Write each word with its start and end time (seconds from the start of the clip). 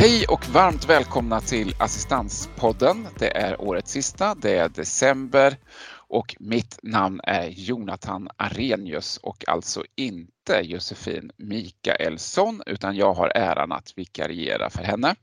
Hej 0.00 0.24
och 0.28 0.48
varmt 0.48 0.84
välkomna 0.84 1.40
till 1.40 1.74
Assistanspodden. 1.78 3.08
Det 3.18 3.36
är 3.36 3.60
årets 3.60 3.92
sista, 3.92 4.34
det 4.34 4.56
är 4.56 4.68
december 4.68 5.56
och 6.08 6.36
mitt 6.38 6.78
namn 6.82 7.20
är 7.24 7.48
Jonathan 7.48 8.28
Arrhenius 8.36 9.16
och 9.16 9.48
alltså 9.48 9.84
inte 9.96 10.60
Josefin 10.62 11.30
Mikaelsson 11.36 12.62
utan 12.66 12.96
jag 12.96 13.14
har 13.14 13.32
äran 13.34 13.72
att 13.72 13.92
vikariera 13.96 14.70
för 14.70 14.82
henne. 14.82 15.14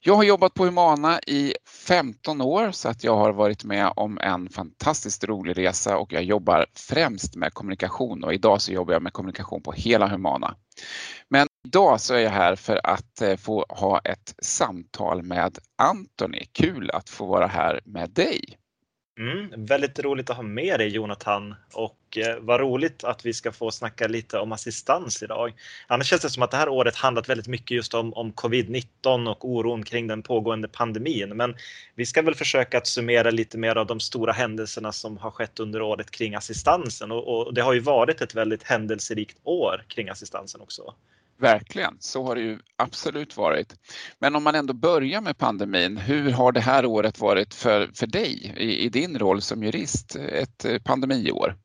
Jag 0.00 0.14
har 0.14 0.24
jobbat 0.24 0.54
på 0.54 0.64
Humana 0.64 1.20
i 1.26 1.54
15 1.86 2.40
år 2.40 2.70
så 2.70 2.88
att 2.88 3.04
jag 3.04 3.16
har 3.16 3.32
varit 3.32 3.64
med 3.64 3.92
om 3.96 4.18
en 4.18 4.48
fantastiskt 4.48 5.24
rolig 5.24 5.58
resa 5.58 5.98
och 5.98 6.12
jag 6.12 6.22
jobbar 6.22 6.66
främst 6.74 7.36
med 7.36 7.54
kommunikation 7.54 8.24
och 8.24 8.34
idag 8.34 8.62
så 8.62 8.72
jobbar 8.72 8.92
jag 8.92 9.02
med 9.02 9.12
kommunikation 9.12 9.62
på 9.62 9.72
hela 9.72 10.08
Humana. 10.08 10.54
Men 11.28 11.46
idag 11.68 12.00
så 12.00 12.14
är 12.14 12.18
jag 12.18 12.30
här 12.30 12.56
för 12.56 12.80
att 12.84 13.22
eh, 13.22 13.36
få 13.36 13.66
ha 13.68 13.98
ett 13.98 14.34
samtal 14.42 15.22
med 15.22 15.58
Antoni. 15.82 16.44
Kul 16.52 16.90
att 16.90 17.10
få 17.10 17.26
vara 17.26 17.46
här 17.46 17.80
med 17.84 18.10
dig. 18.10 18.59
Mm, 19.20 19.66
väldigt 19.66 19.98
roligt 19.98 20.30
att 20.30 20.36
ha 20.36 20.42
med 20.42 20.80
dig 20.80 20.88
Jonathan 20.88 21.54
och 21.72 22.18
eh, 22.18 22.36
vad 22.40 22.60
roligt 22.60 23.04
att 23.04 23.26
vi 23.26 23.32
ska 23.32 23.52
få 23.52 23.70
snacka 23.70 24.08
lite 24.08 24.38
om 24.38 24.52
assistans 24.52 25.22
idag. 25.22 25.54
Annars 25.86 26.06
känns 26.06 26.22
det 26.22 26.30
som 26.30 26.42
att 26.42 26.50
det 26.50 26.56
här 26.56 26.68
året 26.68 26.96
handlat 26.96 27.28
väldigt 27.28 27.48
mycket 27.48 27.70
just 27.70 27.94
om, 27.94 28.14
om 28.14 28.32
covid-19 28.32 29.30
och 29.30 29.44
oron 29.50 29.82
kring 29.82 30.06
den 30.06 30.22
pågående 30.22 30.68
pandemin. 30.68 31.36
Men 31.36 31.54
vi 31.94 32.06
ska 32.06 32.22
väl 32.22 32.34
försöka 32.34 32.78
att 32.78 32.86
summera 32.86 33.30
lite 33.30 33.58
mer 33.58 33.76
av 33.76 33.86
de 33.86 34.00
stora 34.00 34.32
händelserna 34.32 34.92
som 34.92 35.18
har 35.18 35.30
skett 35.30 35.60
under 35.60 35.82
året 35.82 36.10
kring 36.10 36.34
assistansen 36.34 37.12
och, 37.12 37.46
och 37.46 37.54
det 37.54 37.60
har 37.60 37.72
ju 37.72 37.80
varit 37.80 38.20
ett 38.20 38.34
väldigt 38.34 38.62
händelserikt 38.62 39.38
år 39.44 39.84
kring 39.88 40.08
assistansen 40.08 40.60
också. 40.60 40.94
Verkligen, 41.40 41.96
så 42.00 42.24
har 42.24 42.34
det 42.34 42.40
ju 42.40 42.58
absolut 42.76 43.36
varit. 43.36 43.74
Men 44.18 44.36
om 44.36 44.44
man 44.44 44.54
ändå 44.54 44.72
börjar 44.72 45.20
med 45.20 45.38
pandemin, 45.38 45.96
hur 45.96 46.30
har 46.30 46.52
det 46.52 46.60
här 46.60 46.86
året 46.86 47.20
varit 47.20 47.54
för, 47.54 47.90
för 47.94 48.06
dig 48.06 48.54
i, 48.56 48.78
i 48.84 48.88
din 48.88 49.18
roll 49.18 49.42
som 49.42 49.62
jurist, 49.62 50.16
ett 50.16 50.64
eh, 50.64 50.78
pandemiår? 50.78 51.56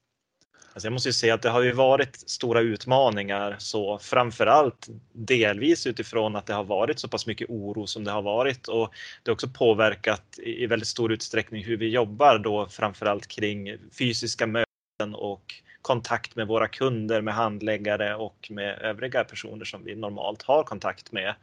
Alltså 0.73 0.87
jag 0.87 0.93
måste 0.93 1.09
ju 1.09 1.13
säga 1.13 1.33
att 1.33 1.41
det 1.41 1.49
har 1.49 1.61
ju 1.61 1.71
varit 1.71 2.29
stora 2.29 2.61
utmaningar, 2.61 3.55
så 3.59 3.99
framförallt 3.99 4.87
delvis 5.13 5.87
utifrån 5.87 6.35
att 6.35 6.45
det 6.45 6.53
har 6.53 6.63
varit 6.63 6.99
så 6.99 7.07
pass 7.07 7.27
mycket 7.27 7.49
oro 7.49 7.87
som 7.87 8.03
det 8.03 8.11
har 8.11 8.21
varit 8.21 8.67
och 8.67 8.89
det 9.23 9.31
har 9.31 9.33
också 9.33 9.47
påverkat 9.47 10.39
i 10.43 10.67
väldigt 10.67 10.87
stor 10.87 11.11
utsträckning 11.11 11.63
hur 11.63 11.77
vi 11.77 11.89
jobbar 11.89 12.39
då 12.39 12.67
framförallt 12.69 13.27
kring 13.27 13.77
fysiska 13.99 14.47
möten 14.47 15.15
och 15.15 15.53
kontakt 15.85 16.35
med 16.35 16.47
våra 16.47 16.67
kunder, 16.67 17.21
med 17.21 17.33
handläggare 17.33 18.15
och 18.15 18.47
med 18.49 18.79
övriga 18.81 19.23
personer 19.23 19.65
som 19.65 19.83
vi 19.83 19.95
normalt 19.95 20.43
har 20.43 20.63
kontakt 20.63 21.11
med. 21.11 21.35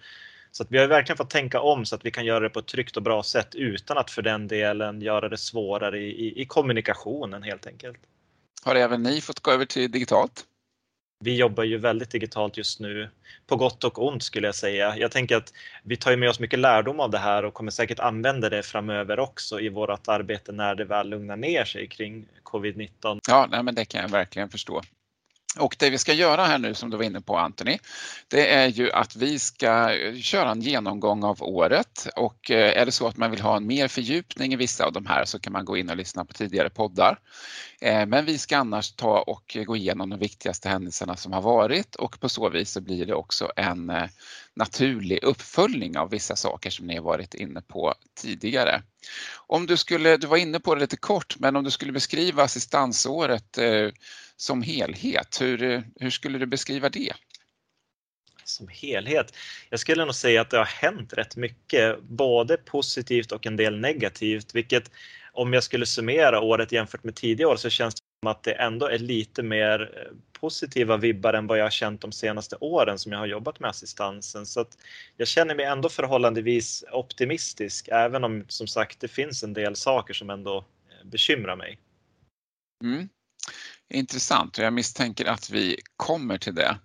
Så 0.50 0.62
att 0.62 0.70
vi 0.70 0.78
har 0.78 0.86
verkligen 0.86 1.16
fått 1.16 1.30
tänka 1.30 1.60
om 1.60 1.86
så 1.86 1.94
att 1.94 2.04
vi 2.04 2.10
kan 2.10 2.24
göra 2.24 2.40
det 2.40 2.48
på 2.48 2.58
ett 2.58 2.66
tryggt 2.66 2.96
och 2.96 3.02
bra 3.02 3.22
sätt 3.22 3.54
utan 3.54 3.98
att 3.98 4.10
för 4.10 4.22
den 4.22 4.48
delen 4.48 5.00
göra 5.00 5.28
det 5.28 5.36
svårare 5.36 5.98
i, 5.98 6.26
i, 6.26 6.42
i 6.42 6.46
kommunikationen 6.46 7.42
helt 7.42 7.66
enkelt. 7.66 7.98
Har 8.62 8.74
även 8.74 9.02
ni 9.02 9.20
fått 9.20 9.40
gå 9.40 9.50
över 9.50 9.64
till 9.64 9.90
digitalt? 9.90 10.44
Vi 11.22 11.36
jobbar 11.36 11.64
ju 11.64 11.78
väldigt 11.78 12.10
digitalt 12.10 12.56
just 12.56 12.80
nu, 12.80 13.08
på 13.46 13.56
gott 13.56 13.84
och 13.84 14.06
ont 14.06 14.22
skulle 14.22 14.48
jag 14.48 14.54
säga. 14.54 14.96
Jag 14.96 15.10
tänker 15.10 15.36
att 15.36 15.52
vi 15.82 15.96
tar 15.96 16.16
med 16.16 16.28
oss 16.28 16.40
mycket 16.40 16.58
lärdom 16.58 17.00
av 17.00 17.10
det 17.10 17.18
här 17.18 17.44
och 17.44 17.54
kommer 17.54 17.70
säkert 17.70 17.98
använda 17.98 18.48
det 18.50 18.62
framöver 18.62 19.18
också 19.18 19.60
i 19.60 19.68
vårt 19.68 20.08
arbete 20.08 20.52
när 20.52 20.74
det 20.74 20.84
väl 20.84 21.08
lugnar 21.08 21.36
ner 21.36 21.64
sig 21.64 21.88
kring 21.88 22.26
covid-19. 22.42 23.20
Ja, 23.28 23.48
nej, 23.50 23.62
men 23.62 23.74
det 23.74 23.84
kan 23.84 24.00
jag 24.00 24.08
verkligen 24.08 24.48
förstå. 24.48 24.82
Och 25.58 25.77
det 25.78 25.91
vi 25.91 25.98
ska 25.98 26.12
göra 26.12 26.45
här 26.45 26.58
nu 26.58 26.75
som 26.75 26.91
du 26.91 26.97
var 26.97 27.05
inne 27.05 27.20
på 27.20 27.39
Anthony, 27.39 27.78
det 28.28 28.55
är 28.55 28.68
ju 28.68 28.92
att 28.92 29.17
vi 29.17 29.39
ska 29.39 29.90
köra 30.23 30.51
en 30.51 30.61
genomgång 30.61 31.24
av 31.24 31.42
året 31.42 32.08
och 32.17 32.51
eh, 32.51 32.80
är 32.80 32.86
det 32.86 32.92
så 32.92 33.07
att 33.07 33.17
man 33.17 33.30
vill 33.30 33.40
ha 33.40 33.57
en 33.57 33.67
mer 33.67 33.89
fördjupning 33.89 34.52
i 34.52 34.57
vissa 34.57 34.85
av 34.85 34.92
de 34.92 35.07
här 35.07 35.24
så 35.24 35.39
kan 35.39 35.52
man 35.52 35.64
gå 35.64 35.77
in 35.77 35.91
och 35.91 35.96
lyssna 35.96 36.24
på 36.24 36.35
tidigare 36.35 36.70
poddar. 36.70 37.18
Eh, 37.80 38.07
men 38.07 38.24
vi 38.24 38.39
ska 38.39 38.57
annars 38.57 38.92
ta 38.92 39.20
och 39.20 39.57
gå 39.67 39.77
igenom 39.77 40.11
de 40.11 40.18
viktigaste 40.18 40.68
händelserna 40.68 41.17
som 41.17 41.33
har 41.33 41.42
varit 41.42 41.95
och 41.95 42.20
på 42.20 42.29
så 42.29 42.48
vis 42.48 42.70
så 42.70 42.80
blir 42.80 43.07
det 43.07 43.14
också 43.14 43.52
en 43.57 43.91
eh, 43.91 44.08
naturlig 44.55 45.24
uppföljning 45.24 45.98
av 45.98 46.11
vissa 46.11 46.36
saker 46.36 46.70
som 46.70 46.86
ni 46.86 46.96
har 46.96 47.02
varit 47.02 47.35
inne 47.35 47.62
på 47.62 47.95
tidigare. 48.14 48.83
Om 49.46 49.67
du 49.67 49.77
skulle, 49.77 50.17
du 50.17 50.27
var 50.27 50.36
inne 50.36 50.61
på 50.61 50.74
det 50.74 50.80
lite 50.80 50.96
kort, 50.96 51.36
men 51.39 51.57
om 51.57 51.64
du 51.64 51.70
skulle 51.70 51.92
beskriva 51.92 52.42
assistansåret 52.42 53.58
som 54.42 54.63
helhet. 54.63 55.41
Hur, 55.41 55.83
hur 55.97 56.11
skulle 56.11 56.39
du 56.39 56.47
beskriva 56.47 56.89
det? 56.89 57.13
Som 58.45 58.69
helhet? 58.69 59.36
Jag 59.70 59.80
skulle 59.80 60.05
nog 60.05 60.14
säga 60.14 60.41
att 60.41 60.51
det 60.51 60.58
har 60.58 60.64
hänt 60.64 61.13
rätt 61.13 61.36
mycket, 61.36 62.03
både 62.03 62.57
positivt 62.57 63.33
och 63.33 63.47
en 63.47 63.57
del 63.57 63.80
negativt, 63.80 64.55
vilket 64.55 64.91
om 65.33 65.53
jag 65.53 65.63
skulle 65.63 65.86
summera 65.86 66.41
året 66.41 66.73
jämfört 66.73 67.05
med 67.05 67.14
tidigare 67.14 67.51
år 67.51 67.57
så 67.57 67.70
känns 67.70 67.95
det 67.95 68.01
som 68.23 68.30
att 68.30 68.42
det 68.42 68.53
ändå 68.53 68.86
är 68.86 68.98
lite 68.98 69.42
mer 69.42 69.80
eh, 69.80 70.13
positiva 70.41 70.97
vibbar 70.97 71.35
än 71.35 71.47
vad 71.47 71.59
jag 71.59 71.64
har 71.64 71.70
känt 71.70 72.01
de 72.01 72.13
senaste 72.13 72.57
åren 72.57 72.98
som 72.98 73.13
jag 73.13 73.19
har 73.19 73.27
jobbat 73.27 73.61
med 73.61 73.70
assistansen. 73.70 74.47
Så 74.47 74.61
att 74.61 74.79
jag 75.17 75.29
känner 75.29 75.55
mig 75.55 75.64
ändå 75.64 75.89
förhållandevis 75.89 76.85
optimistisk, 76.92 77.89
även 77.92 78.24
om 78.24 78.45
som 78.48 78.67
sagt 78.67 79.01
det 79.01 79.09
finns 79.09 79.42
en 79.42 79.53
del 79.53 79.77
saker 79.77 80.14
som 80.14 80.30
ändå 80.30 80.57
eh, 80.59 81.07
bekymrar 81.09 81.57
mig. 81.57 81.79
Mm 82.85 83.09
intressant 83.92 84.58
och 84.58 84.64
jag 84.64 84.73
misstänker 84.73 85.25
att 85.25 85.51
vi 85.51 85.77
kommer 85.97 86.39
till 86.39 86.55
det. 86.55 86.79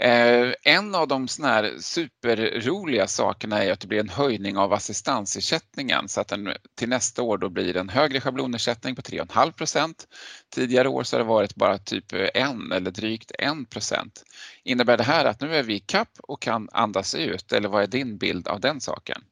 Eh, 0.00 0.52
en 0.62 0.94
av 0.94 1.08
de 1.08 1.28
såna 1.28 1.48
här 1.48 1.76
superroliga 1.80 3.06
sakerna 3.06 3.64
är 3.64 3.72
att 3.72 3.80
det 3.80 3.86
blir 3.86 4.00
en 4.00 4.08
höjning 4.08 4.56
av 4.56 4.72
assistansersättningen 4.72 6.08
så 6.08 6.20
att 6.20 6.28
den 6.28 6.52
till 6.78 6.88
nästa 6.88 7.22
år 7.22 7.38
då 7.38 7.48
blir 7.48 7.76
en 7.76 7.88
högre 7.88 8.20
schablonersättning 8.20 8.96
på 8.96 9.02
3,5 9.02 9.52
procent. 9.52 10.06
Tidigare 10.54 10.88
år 10.88 11.02
så 11.02 11.16
har 11.16 11.24
det 11.24 11.28
varit 11.28 11.54
bara 11.54 11.78
typ 11.78 12.12
en 12.34 12.72
eller 12.72 12.90
drygt 12.90 13.32
1 13.38 13.70
procent. 13.70 14.24
Innebär 14.64 14.96
det 14.96 15.04
här 15.04 15.24
att 15.24 15.40
nu 15.40 15.56
är 15.56 15.62
vi 15.62 15.74
i 15.74 15.80
kapp 15.80 16.12
och 16.22 16.42
kan 16.42 16.68
andas 16.72 17.14
ut 17.14 17.52
eller 17.52 17.68
vad 17.68 17.82
är 17.82 17.86
din 17.86 18.18
bild 18.18 18.48
av 18.48 18.60
den 18.60 18.80
saken? 18.80 19.22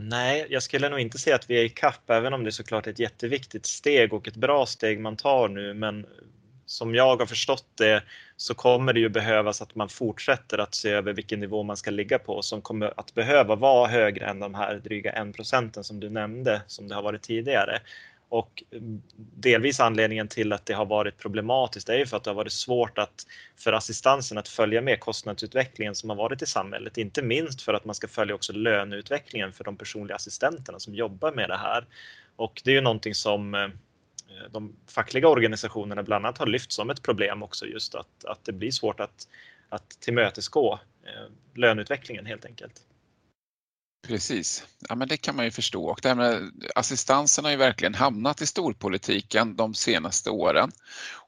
Nej, 0.00 0.46
jag 0.50 0.62
skulle 0.62 0.88
nog 0.88 1.00
inte 1.00 1.18
säga 1.18 1.36
att 1.36 1.50
vi 1.50 1.60
är 1.60 1.64
i 1.64 1.68
kapp, 1.68 2.10
även 2.10 2.32
om 2.32 2.44
det 2.44 2.48
är 2.48 2.52
såklart 2.52 2.86
ett 2.86 2.98
jätteviktigt 2.98 3.66
steg 3.66 4.12
och 4.12 4.28
ett 4.28 4.36
bra 4.36 4.66
steg 4.66 5.00
man 5.00 5.16
tar 5.16 5.48
nu. 5.48 5.74
Men 5.74 6.06
som 6.66 6.94
jag 6.94 7.16
har 7.16 7.26
förstått 7.26 7.66
det 7.74 8.02
så 8.36 8.54
kommer 8.54 8.92
det 8.92 9.00
ju 9.00 9.08
behövas 9.08 9.62
att 9.62 9.74
man 9.74 9.88
fortsätter 9.88 10.58
att 10.58 10.74
se 10.74 10.90
över 10.90 11.12
vilken 11.12 11.40
nivå 11.40 11.62
man 11.62 11.76
ska 11.76 11.90
ligga 11.90 12.18
på 12.18 12.42
som 12.42 12.62
kommer 12.62 12.92
att 12.96 13.14
behöva 13.14 13.56
vara 13.56 13.88
högre 13.88 14.26
än 14.26 14.40
de 14.40 14.54
här 14.54 14.74
dryga 14.74 15.12
1 15.12 15.36
procenten 15.36 15.84
som 15.84 16.00
du 16.00 16.10
nämnde 16.10 16.62
som 16.66 16.88
det 16.88 16.94
har 16.94 17.02
varit 17.02 17.22
tidigare. 17.22 17.80
Och 18.28 18.62
delvis 19.36 19.80
anledningen 19.80 20.28
till 20.28 20.52
att 20.52 20.66
det 20.66 20.74
har 20.74 20.86
varit 20.86 21.18
problematiskt 21.18 21.88
är 21.88 21.98
ju 21.98 22.06
för 22.06 22.16
att 22.16 22.24
det 22.24 22.30
har 22.30 22.34
varit 22.34 22.52
svårt 22.52 22.98
att, 22.98 23.26
för 23.56 23.72
assistansen 23.72 24.38
att 24.38 24.48
följa 24.48 24.80
med 24.80 25.00
kostnadsutvecklingen 25.00 25.94
som 25.94 26.10
har 26.10 26.16
varit 26.16 26.42
i 26.42 26.46
samhället. 26.46 26.98
Inte 26.98 27.22
minst 27.22 27.62
för 27.62 27.74
att 27.74 27.84
man 27.84 27.94
ska 27.94 28.08
följa 28.08 28.34
också 28.34 28.52
löneutvecklingen 28.52 29.52
för 29.52 29.64
de 29.64 29.76
personliga 29.76 30.16
assistenterna 30.16 30.78
som 30.78 30.94
jobbar 30.94 31.32
med 31.32 31.48
det 31.48 31.56
här. 31.56 31.86
Och 32.36 32.62
det 32.64 32.70
är 32.70 32.74
ju 32.74 32.80
någonting 32.80 33.14
som 33.14 33.54
eh, 33.54 33.68
de 34.50 34.76
fackliga 34.86 35.28
organisationerna 35.28 36.02
bland 36.02 36.26
annat 36.26 36.38
har 36.38 36.46
lyft 36.46 36.72
som 36.72 36.90
ett 36.90 37.02
problem 37.02 37.42
också 37.42 37.66
just 37.66 37.94
att, 37.94 38.24
att 38.24 38.44
det 38.44 38.52
blir 38.52 38.70
svårt 38.70 39.00
att, 39.00 39.28
att 39.68 39.88
tillmötesgå 40.00 40.78
eh, 41.04 41.32
löneutvecklingen 41.54 42.26
helt 42.26 42.44
enkelt. 42.44 42.82
Precis, 44.08 44.64
ja, 44.88 44.94
men 44.94 45.08
det 45.08 45.16
kan 45.16 45.36
man 45.36 45.44
ju 45.44 45.50
förstå. 45.50 45.84
Och 45.84 46.00
det 46.02 46.08
här 46.08 46.16
med 46.16 46.50
assistansen 46.74 47.44
har 47.44 47.50
ju 47.50 47.56
verkligen 47.56 47.94
hamnat 47.94 48.42
i 48.42 48.46
storpolitiken 48.46 49.56
de 49.56 49.74
senaste 49.74 50.30
åren. 50.30 50.70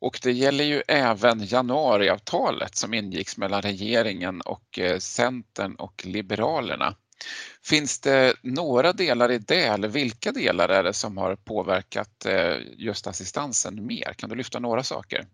Och 0.01 0.21
det 0.23 0.33
gäller 0.33 0.65
ju 0.65 0.83
även 0.89 1.45
januariavtalet 1.45 2.77
som 2.77 2.95
ingicks 2.95 3.37
mellan 3.37 3.63
regeringen 3.63 4.41
och 4.41 4.79
eh, 4.79 4.99
Centern 4.99 5.75
och 5.75 6.07
Liberalerna. 6.07 6.95
Finns 7.65 8.01
det 8.01 8.35
några 8.43 8.93
delar 8.93 9.31
i 9.31 9.39
det 9.39 9.65
eller 9.65 9.89
vilka 9.89 10.33
delar 10.33 10.69
är 10.69 10.83
det 10.83 10.93
som 10.93 11.17
har 11.17 11.37
påverkat 11.37 12.27
eh, 12.27 12.57
just 12.77 13.07
assistansen 13.07 13.87
mer? 13.87 14.15
Kan 14.17 14.31
du 14.31 14.37
lyfta 14.37 14.59
några 14.59 14.83
saker? 14.83 15.27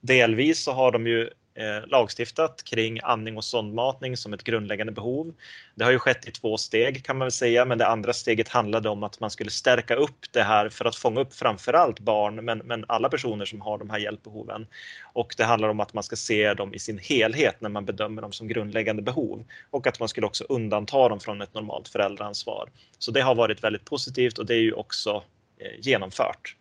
Delvis 0.00 0.62
så 0.62 0.72
har 0.72 0.92
de 0.92 1.06
ju 1.06 1.30
Eh, 1.58 1.86
lagstiftat 1.86 2.64
kring 2.64 3.00
andning 3.02 3.36
och 3.36 3.44
sondmatning 3.44 4.16
som 4.16 4.32
ett 4.32 4.44
grundläggande 4.44 4.92
behov. 4.92 5.34
Det 5.74 5.84
har 5.84 5.92
ju 5.92 5.98
skett 5.98 6.28
i 6.28 6.30
två 6.30 6.56
steg 6.56 7.04
kan 7.04 7.18
man 7.18 7.24
väl 7.26 7.32
säga, 7.32 7.64
men 7.64 7.78
det 7.78 7.86
andra 7.86 8.12
steget 8.12 8.48
handlade 8.48 8.88
om 8.88 9.02
att 9.02 9.20
man 9.20 9.30
skulle 9.30 9.50
stärka 9.50 9.94
upp 9.94 10.32
det 10.32 10.42
här 10.42 10.68
för 10.68 10.84
att 10.84 10.96
fånga 10.96 11.20
upp 11.20 11.34
framförallt 11.34 12.00
barn, 12.00 12.44
men, 12.44 12.58
men 12.58 12.84
alla 12.88 13.08
personer 13.08 13.44
som 13.44 13.60
har 13.60 13.78
de 13.78 13.90
här 13.90 13.98
hjälpbehoven. 13.98 14.66
Och 15.02 15.34
det 15.36 15.44
handlar 15.44 15.68
om 15.68 15.80
att 15.80 15.94
man 15.94 16.04
ska 16.04 16.16
se 16.16 16.54
dem 16.54 16.74
i 16.74 16.78
sin 16.78 16.98
helhet 16.98 17.60
när 17.60 17.68
man 17.68 17.84
bedömer 17.84 18.22
dem 18.22 18.32
som 18.32 18.48
grundläggande 18.48 19.02
behov 19.02 19.44
och 19.70 19.86
att 19.86 20.00
man 20.00 20.08
skulle 20.08 20.26
också 20.26 20.44
undanta 20.48 21.08
dem 21.08 21.20
från 21.20 21.42
ett 21.42 21.54
normalt 21.54 21.88
föräldraansvar. 21.88 22.68
Så 22.98 23.10
det 23.10 23.20
har 23.20 23.34
varit 23.34 23.64
väldigt 23.64 23.84
positivt 23.84 24.38
och 24.38 24.46
det 24.46 24.54
är 24.54 24.62
ju 24.62 24.72
också 24.72 25.22
eh, 25.58 25.80
genomfört. 25.80 26.54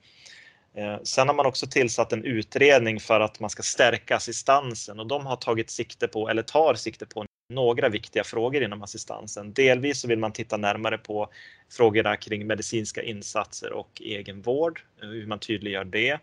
Eh, 0.78 1.00
sen 1.04 1.28
har 1.28 1.36
man 1.36 1.46
också 1.46 1.68
tillsatt 1.68 2.14
en 2.14 2.24
utredning 2.24 3.00
för 3.00 3.20
att 3.20 3.40
man 3.40 3.50
ska 3.50 3.64
stärka 3.64 4.16
assistansen 4.16 5.00
och 5.00 5.08
de 5.08 5.26
har 5.26 5.36
tagit 5.36 5.70
sikte 5.70 6.08
på, 6.08 6.30
eller 6.30 6.44
tar 6.44 6.74
sikte 6.74 7.06
på, 7.06 7.26
några 7.50 7.90
viktiga 7.90 8.24
frågor 8.24 8.64
inom 8.64 8.84
assistansen. 8.84 9.54
Delvis 9.54 10.02
så 10.02 10.08
vill 10.08 10.20
man 10.20 10.32
titta 10.32 10.58
närmare 10.58 10.98
på 10.98 11.30
frågorna 11.72 12.18
kring 12.18 12.48
medicinska 12.48 13.04
insatser 13.04 13.74
och 13.74 14.02
egenvård, 14.02 14.82
eh, 15.02 15.10
hur 15.10 15.28
man 15.28 15.40
tydliggör 15.40 15.84
det 15.84 16.20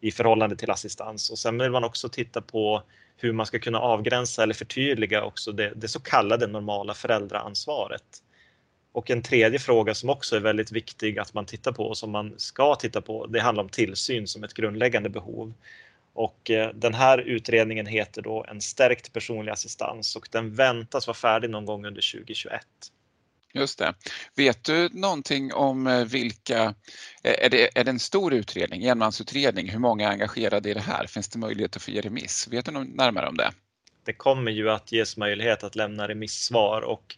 i 0.00 0.10
förhållande 0.12 0.56
till 0.56 0.70
assistans. 0.70 1.30
Och 1.30 1.38
sen 1.38 1.58
vill 1.58 1.70
man 1.70 1.84
också 1.84 2.08
titta 2.08 2.40
på 2.40 2.82
hur 3.16 3.32
man 3.32 3.46
ska 3.46 3.58
kunna 3.58 3.78
avgränsa 3.78 4.42
eller 4.42 4.54
förtydliga 4.54 5.24
också 5.24 5.52
det, 5.52 5.72
det 5.76 5.88
så 5.88 6.00
kallade 6.00 6.46
normala 6.46 6.94
föräldraansvaret. 6.94 8.22
Och 8.92 9.10
en 9.10 9.22
tredje 9.22 9.58
fråga 9.58 9.94
som 9.94 10.10
också 10.10 10.36
är 10.36 10.40
väldigt 10.40 10.72
viktig 10.72 11.18
att 11.18 11.34
man 11.34 11.46
tittar 11.46 11.72
på 11.72 11.84
och 11.84 11.98
som 11.98 12.10
man 12.10 12.34
ska 12.36 12.74
titta 12.74 13.00
på, 13.00 13.26
det 13.26 13.40
handlar 13.40 13.62
om 13.62 13.68
tillsyn 13.68 14.26
som 14.26 14.44
ett 14.44 14.54
grundläggande 14.54 15.08
behov. 15.08 15.54
Och 16.12 16.50
eh, 16.50 16.70
den 16.74 16.94
här 16.94 17.18
utredningen 17.18 17.86
heter 17.86 18.22
då 18.22 18.44
En 18.48 18.60
stärkt 18.60 19.12
personlig 19.12 19.52
assistans 19.52 20.16
och 20.16 20.28
den 20.30 20.54
väntas 20.54 21.06
vara 21.06 21.14
färdig 21.14 21.50
någon 21.50 21.64
gång 21.64 21.86
under 21.86 22.12
2021. 22.12 22.62
Just 23.52 23.78
det. 23.78 23.94
Vet 24.36 24.64
du 24.64 24.88
någonting 24.92 25.52
om 25.52 25.86
eh, 25.86 26.04
vilka, 26.04 26.62
eh, 27.22 27.44
är 27.44 27.50
det, 27.50 27.78
är 27.78 27.84
det 27.84 27.90
en 27.90 27.98
stor 27.98 28.32
utredning, 28.32 28.84
enmansutredning, 28.84 29.68
hur 29.68 29.78
många 29.78 30.08
är 30.08 30.12
engagerade 30.12 30.70
i 30.70 30.74
det 30.74 30.80
här? 30.80 31.06
Finns 31.06 31.28
det 31.28 31.38
möjlighet 31.38 31.76
att 31.76 31.82
få 31.82 31.90
ge 31.90 32.00
remiss? 32.00 32.48
Vet 32.50 32.64
du 32.64 32.72
något 32.72 32.94
närmare 32.94 33.28
om 33.28 33.36
det? 33.36 33.50
Det 34.04 34.12
kommer 34.12 34.50
ju 34.50 34.70
att 34.70 34.92
ges 34.92 35.16
möjlighet 35.16 35.64
att 35.64 35.76
lämna 35.76 36.08
remissvar 36.08 36.82
och 36.82 37.16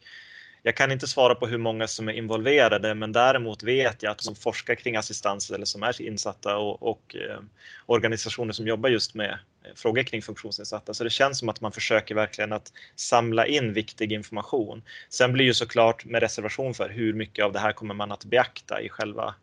jag 0.62 0.76
kan 0.76 0.92
inte 0.92 1.06
svara 1.06 1.34
på 1.34 1.46
hur 1.46 1.58
många 1.58 1.86
som 1.86 2.08
är 2.08 2.12
involverade, 2.12 2.94
men 2.94 3.12
däremot 3.12 3.62
vet 3.62 4.02
jag 4.02 4.10
att 4.10 4.20
som 4.20 4.34
forskar 4.34 4.74
kring 4.74 4.96
assistans 4.96 5.50
eller 5.50 5.64
som 5.64 5.82
är 5.82 6.02
insatta 6.02 6.56
och, 6.56 6.82
och 6.82 7.16
eh, 7.16 7.40
organisationer 7.86 8.52
som 8.52 8.66
jobbar 8.66 8.88
just 8.88 9.14
med 9.14 9.38
eh, 9.64 9.74
frågor 9.74 10.02
kring 10.02 10.22
funktionsnedsatta. 10.22 10.94
Så 10.94 11.04
det 11.04 11.10
känns 11.10 11.38
som 11.38 11.48
att 11.48 11.60
man 11.60 11.72
försöker 11.72 12.14
verkligen 12.14 12.52
att 12.52 12.72
samla 12.96 13.46
in 13.46 13.72
viktig 13.72 14.12
information. 14.12 14.82
Sen 15.08 15.32
blir 15.32 15.44
ju 15.44 15.54
såklart 15.54 16.04
med 16.04 16.22
reservation 16.22 16.74
för 16.74 16.88
hur 16.88 17.12
mycket 17.12 17.44
av 17.44 17.52
det 17.52 17.58
här 17.58 17.72
kommer 17.72 17.94
man 17.94 18.12
att 18.12 18.24
beakta 18.24 18.80
i 18.80 18.88
själva 18.88 19.34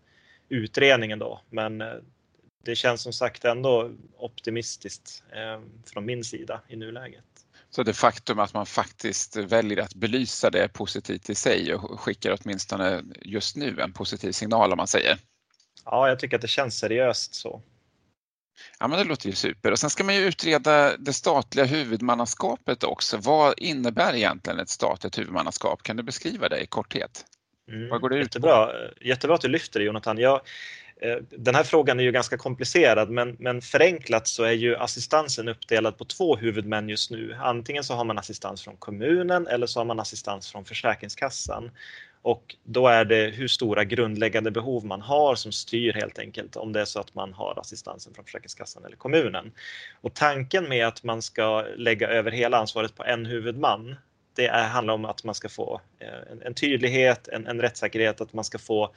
utredningen 0.49 1.19
då. 1.19 1.41
Men 1.49 1.81
eh, 1.81 1.93
det 2.63 2.75
känns 2.75 3.01
som 3.01 3.13
sagt 3.13 3.45
ändå 3.45 3.91
optimistiskt 4.17 5.23
eh, 5.31 5.61
från 5.93 6.05
min 6.05 6.23
sida 6.23 6.61
i 6.67 6.75
nuläget. 6.75 7.23
Så 7.71 7.83
det 7.83 7.93
faktum 7.93 8.39
att 8.39 8.53
man 8.53 8.65
faktiskt 8.65 9.35
väljer 9.35 9.77
att 9.81 9.95
belysa 9.95 10.49
det 10.49 10.67
positivt 10.67 11.29
i 11.29 11.35
sig 11.35 11.73
och 11.73 11.99
skickar 11.99 12.37
åtminstone 12.41 13.03
just 13.21 13.55
nu 13.55 13.79
en 13.81 13.93
positiv 13.93 14.31
signal 14.31 14.71
om 14.71 14.77
man 14.77 14.87
säger. 14.87 15.17
Ja, 15.85 16.07
jag 16.09 16.19
tycker 16.19 16.35
att 16.35 16.41
det 16.41 16.47
känns 16.47 16.79
seriöst 16.79 17.35
så. 17.35 17.61
Ja, 18.79 18.87
men 18.87 18.99
det 18.99 19.03
låter 19.03 19.27
ju 19.29 19.35
super. 19.35 19.71
Och 19.71 19.79
sen 19.79 19.89
ska 19.89 20.03
man 20.03 20.15
ju 20.15 20.21
utreda 20.21 20.97
det 20.97 21.13
statliga 21.13 21.65
huvudmannaskapet 21.65 22.83
också. 22.83 23.17
Vad 23.17 23.53
innebär 23.59 24.15
egentligen 24.15 24.59
ett 24.59 24.69
statligt 24.69 25.17
huvudmannaskap? 25.17 25.83
Kan 25.83 25.97
du 25.97 26.03
beskriva 26.03 26.49
det 26.49 26.59
i 26.59 26.65
korthet? 26.67 27.25
Mm, 27.71 27.89
Vad 27.89 28.01
går 28.01 28.09
det 28.09 28.15
ut 28.15 28.23
jättebra. 28.23 28.65
på? 28.65 28.73
Jättebra 29.01 29.35
att 29.35 29.41
du 29.41 29.47
lyfter 29.47 29.79
det 29.79 29.85
Jonathan. 29.85 30.17
Jag, 30.17 30.41
Eh, 30.99 31.17
den 31.29 31.55
här 31.55 31.63
frågan 31.63 31.99
är 31.99 32.03
ju 32.03 32.11
ganska 32.11 32.37
komplicerad 32.37 33.09
men, 33.09 33.35
men 33.39 33.61
förenklat 33.61 34.27
så 34.27 34.43
är 34.43 34.51
ju 34.51 34.75
assistansen 34.75 35.47
uppdelad 35.47 35.97
på 35.97 36.05
två 36.05 36.35
huvudmän 36.35 36.89
just 36.89 37.11
nu. 37.11 37.37
Antingen 37.41 37.83
så 37.83 37.93
har 37.93 38.03
man 38.03 38.17
assistans 38.17 38.63
från 38.63 38.77
kommunen 38.77 39.47
eller 39.47 39.67
så 39.67 39.79
har 39.79 39.85
man 39.85 39.99
assistans 39.99 40.51
från 40.51 40.65
Försäkringskassan. 40.65 41.71
Och 42.21 42.55
då 42.63 42.87
är 42.87 43.05
det 43.05 43.29
hur 43.29 43.47
stora 43.47 43.83
grundläggande 43.83 44.51
behov 44.51 44.85
man 44.85 45.01
har 45.01 45.35
som 45.35 45.51
styr 45.51 45.93
helt 45.93 46.19
enkelt 46.19 46.55
om 46.55 46.73
det 46.73 46.81
är 46.81 46.85
så 46.85 46.99
att 46.99 47.15
man 47.15 47.33
har 47.33 47.59
assistansen 47.59 48.13
från 48.13 48.25
Försäkringskassan 48.25 48.85
eller 48.85 48.95
kommunen. 48.95 49.51
Och 50.01 50.13
tanken 50.13 50.69
med 50.69 50.87
att 50.87 51.03
man 51.03 51.21
ska 51.21 51.65
lägga 51.77 52.07
över 52.07 52.31
hela 52.31 52.57
ansvaret 52.57 52.95
på 52.95 53.03
en 53.03 53.25
huvudman 53.25 53.95
det 54.35 54.47
är, 54.47 54.67
handlar 54.67 54.93
om 54.93 55.05
att 55.05 55.23
man 55.23 55.35
ska 55.35 55.49
få 55.49 55.81
eh, 55.99 56.31
en, 56.31 56.41
en 56.41 56.53
tydlighet, 56.53 57.27
en, 57.27 57.47
en 57.47 57.61
rättssäkerhet, 57.61 58.21
att 58.21 58.33
man 58.33 58.43
ska 58.43 58.57
få 58.57 58.91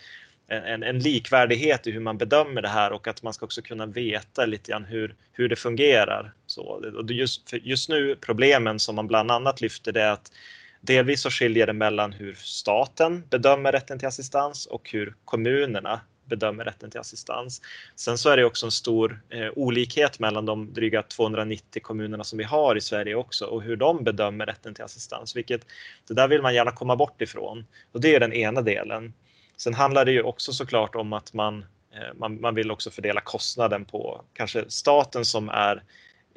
en, 0.53 0.83
en, 0.83 0.99
likvärdighet 0.99 1.87
i 1.87 1.91
hur 1.91 2.01
man 2.01 2.19
bedömer 2.19 2.63
det 2.63 2.69
här 2.69 2.93
och 2.93 3.09
att 3.09 3.23
man 3.23 3.33
ska 3.33 3.47
också 3.47 3.63
kunna 3.63 3.87
veta 3.87 4.47
lite 4.47 4.71
grann 4.71 4.85
hur, 4.85 5.15
hur 5.33 5.49
det 5.49 5.57
fungerar. 5.57 6.33
Så, 6.47 6.63
och 6.99 7.11
just, 7.11 7.53
just 7.53 7.89
nu 7.89 8.17
problemen 8.21 8.79
som 8.79 8.95
man 8.95 9.07
bland 9.07 9.31
annat 9.31 9.61
lyfter 9.61 9.93
det 9.93 10.03
är 10.03 10.11
att 10.11 10.33
delvis 10.81 11.21
så 11.21 11.31
skiljer 11.31 11.67
det 11.67 11.73
mellan 11.73 12.13
hur 12.13 12.35
staten 12.35 13.23
bedömer 13.31 13.73
rätten 13.73 13.99
till 13.99 14.09
assistans 14.09 14.67
och 14.67 14.91
hur 14.91 15.15
kommunerna 15.25 16.01
bedömer 16.25 16.65
rätten 16.65 16.91
till 16.91 17.01
assistans. 17.01 17.63
Sen 17.97 18.19
så 18.19 18.31
är 18.31 18.37
det 18.37 18.45
också 18.45 18.67
en 18.67 18.73
stor 18.73 19.23
eh, 19.31 19.49
olikhet 19.57 20.19
mellan 20.19 20.47
de 20.47 20.73
dryga 20.73 21.03
290 21.03 21.83
kommunerna 21.83 22.25
som 22.25 22.39
vi 22.39 22.45
har 22.45 22.77
i 22.77 22.81
Sverige 22.81 23.15
också 23.15 23.45
och 23.45 23.63
hur 23.63 23.77
de 23.77 24.05
bedömer 24.05 24.47
rätten 24.47 24.75
till 24.75 24.85
assistans, 24.85 25.37
vilket 25.37 25.67
det 26.09 26.15
där 26.15 26.29
vill 26.29 26.43
man 26.43 26.55
gärna 26.55 26.71
komma 26.71 26.97
bort 26.97 27.23
ifrån. 27.23 27.67
Och 27.93 28.01
det 28.01 28.15
är 28.15 28.21
den 28.21 28.33
ena 28.33 28.63
delen. 28.63 29.13
Sen 29.63 29.75
handlar 29.75 30.05
det 30.05 30.13
ju 30.13 30.23
också 30.23 30.53
såklart 30.53 30.95
om 30.95 31.13
att 31.13 31.33
man, 31.33 31.65
eh, 31.93 32.15
man, 32.15 32.41
man 32.41 32.55
vill 32.55 32.71
också 32.71 32.91
fördela 32.91 33.21
kostnaden 33.21 33.85
på 33.85 34.25
kanske 34.33 34.65
staten 34.71 35.25
som 35.25 35.49
är 35.49 35.83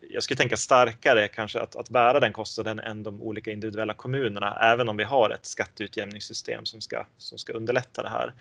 jag 0.10 0.24
skulle 0.24 0.38
tänka 0.38 0.58
starkare 0.58 1.28
kanske 1.28 1.60
att, 1.60 1.76
att 1.76 1.90
bära 1.90 2.20
den 2.20 2.34
kostnaden 2.34 2.80
än 2.80 3.04
de 3.04 3.22
olika 3.22 3.52
individuella 3.52 3.94
kommunerna, 3.94 4.58
även 4.62 4.90
om 4.90 4.98
vi 4.98 5.04
har 5.04 5.30
ett 5.30 5.46
skatteutjämningssystem 5.46 6.66
som 6.66 6.82
ska, 6.82 7.06
som 7.18 7.38
ska 7.38 7.54
underlätta 7.54 8.04
det 8.04 8.10
här. 8.10 8.34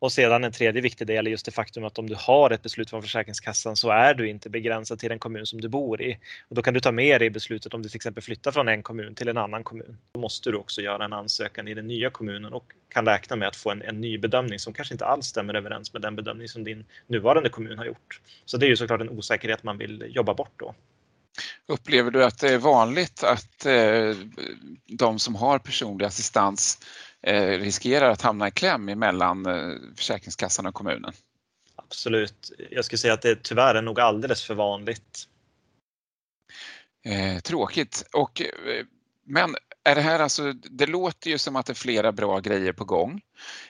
Och 0.00 0.12
sedan 0.12 0.44
en 0.44 0.52
tredje 0.52 0.82
viktig 0.82 1.06
del 1.06 1.26
är 1.26 1.30
just 1.30 1.44
det 1.44 1.50
faktum 1.50 1.84
att 1.84 1.98
om 1.98 2.08
du 2.08 2.14
har 2.18 2.50
ett 2.50 2.62
beslut 2.62 2.90
från 2.90 3.02
Försäkringskassan 3.02 3.76
så 3.76 3.90
är 3.90 4.14
du 4.14 4.28
inte 4.28 4.50
begränsad 4.50 4.98
till 4.98 5.08
den 5.08 5.18
kommun 5.18 5.46
som 5.46 5.60
du 5.60 5.68
bor 5.68 6.02
i. 6.02 6.18
Och 6.48 6.54
då 6.54 6.62
kan 6.62 6.74
du 6.74 6.80
ta 6.80 6.92
med 6.92 7.20
dig 7.20 7.30
beslutet 7.30 7.74
om 7.74 7.82
du 7.82 7.88
till 7.88 7.96
exempel 7.96 8.22
flyttar 8.22 8.52
från 8.52 8.68
en 8.68 8.82
kommun 8.82 9.14
till 9.14 9.28
en 9.28 9.36
annan 9.36 9.64
kommun. 9.64 9.98
Då 10.12 10.20
måste 10.20 10.50
du 10.50 10.56
också 10.56 10.80
göra 10.80 11.04
en 11.04 11.12
ansökan 11.12 11.68
i 11.68 11.74
den 11.74 11.86
nya 11.86 12.10
kommunen 12.10 12.52
och 12.52 12.72
kan 12.88 13.06
räkna 13.06 13.36
med 13.36 13.48
att 13.48 13.56
få 13.56 13.70
en, 13.70 13.82
en 13.82 14.00
ny 14.00 14.18
bedömning 14.18 14.58
som 14.58 14.72
kanske 14.72 14.94
inte 14.94 15.06
alls 15.06 15.26
stämmer 15.26 15.54
överens 15.54 15.92
med 15.92 16.02
den 16.02 16.16
bedömning 16.16 16.48
som 16.48 16.64
din 16.64 16.84
nuvarande 17.06 17.48
kommun 17.48 17.78
har 17.78 17.84
gjort. 17.84 18.20
Så 18.44 18.56
det 18.56 18.66
är 18.66 18.68
ju 18.68 18.76
såklart 18.76 19.00
en 19.00 19.10
osäkerhet 19.10 19.62
man 19.62 19.78
vill 19.78 20.04
jobba 20.08 20.34
bort 20.34 20.52
då. 20.56 20.74
Upplever 21.66 22.10
du 22.10 22.24
att 22.24 22.38
det 22.38 22.48
är 22.48 22.58
vanligt 22.58 23.24
att 23.24 23.66
eh, 23.66 24.16
de 24.86 25.18
som 25.18 25.34
har 25.34 25.58
personlig 25.58 26.06
assistans 26.06 26.78
riskerar 27.58 28.10
att 28.10 28.22
hamna 28.22 28.48
i 28.48 28.50
kläm 28.50 28.88
emellan 28.88 29.46
eh, 29.46 29.76
Försäkringskassan 29.96 30.66
och 30.66 30.74
kommunen. 30.74 31.12
Absolut. 31.76 32.52
Jag 32.70 32.84
skulle 32.84 32.98
säga 32.98 33.14
att 33.14 33.22
det 33.22 33.42
tyvärr 33.42 33.74
är 33.74 33.82
nog 33.82 34.00
alldeles 34.00 34.42
för 34.42 34.54
vanligt. 34.54 35.26
Eh, 37.04 37.40
tråkigt. 37.40 38.04
Och, 38.12 38.40
eh, 38.40 38.84
men 39.26 39.56
är 39.84 39.94
det 39.94 40.00
här 40.00 40.20
alltså, 40.20 40.52
det 40.52 40.86
låter 40.86 41.30
ju 41.30 41.38
som 41.38 41.56
att 41.56 41.66
det 41.66 41.72
är 41.72 41.74
flera 41.74 42.12
bra 42.12 42.40
grejer 42.40 42.72
på 42.72 42.84
gång. 42.84 43.20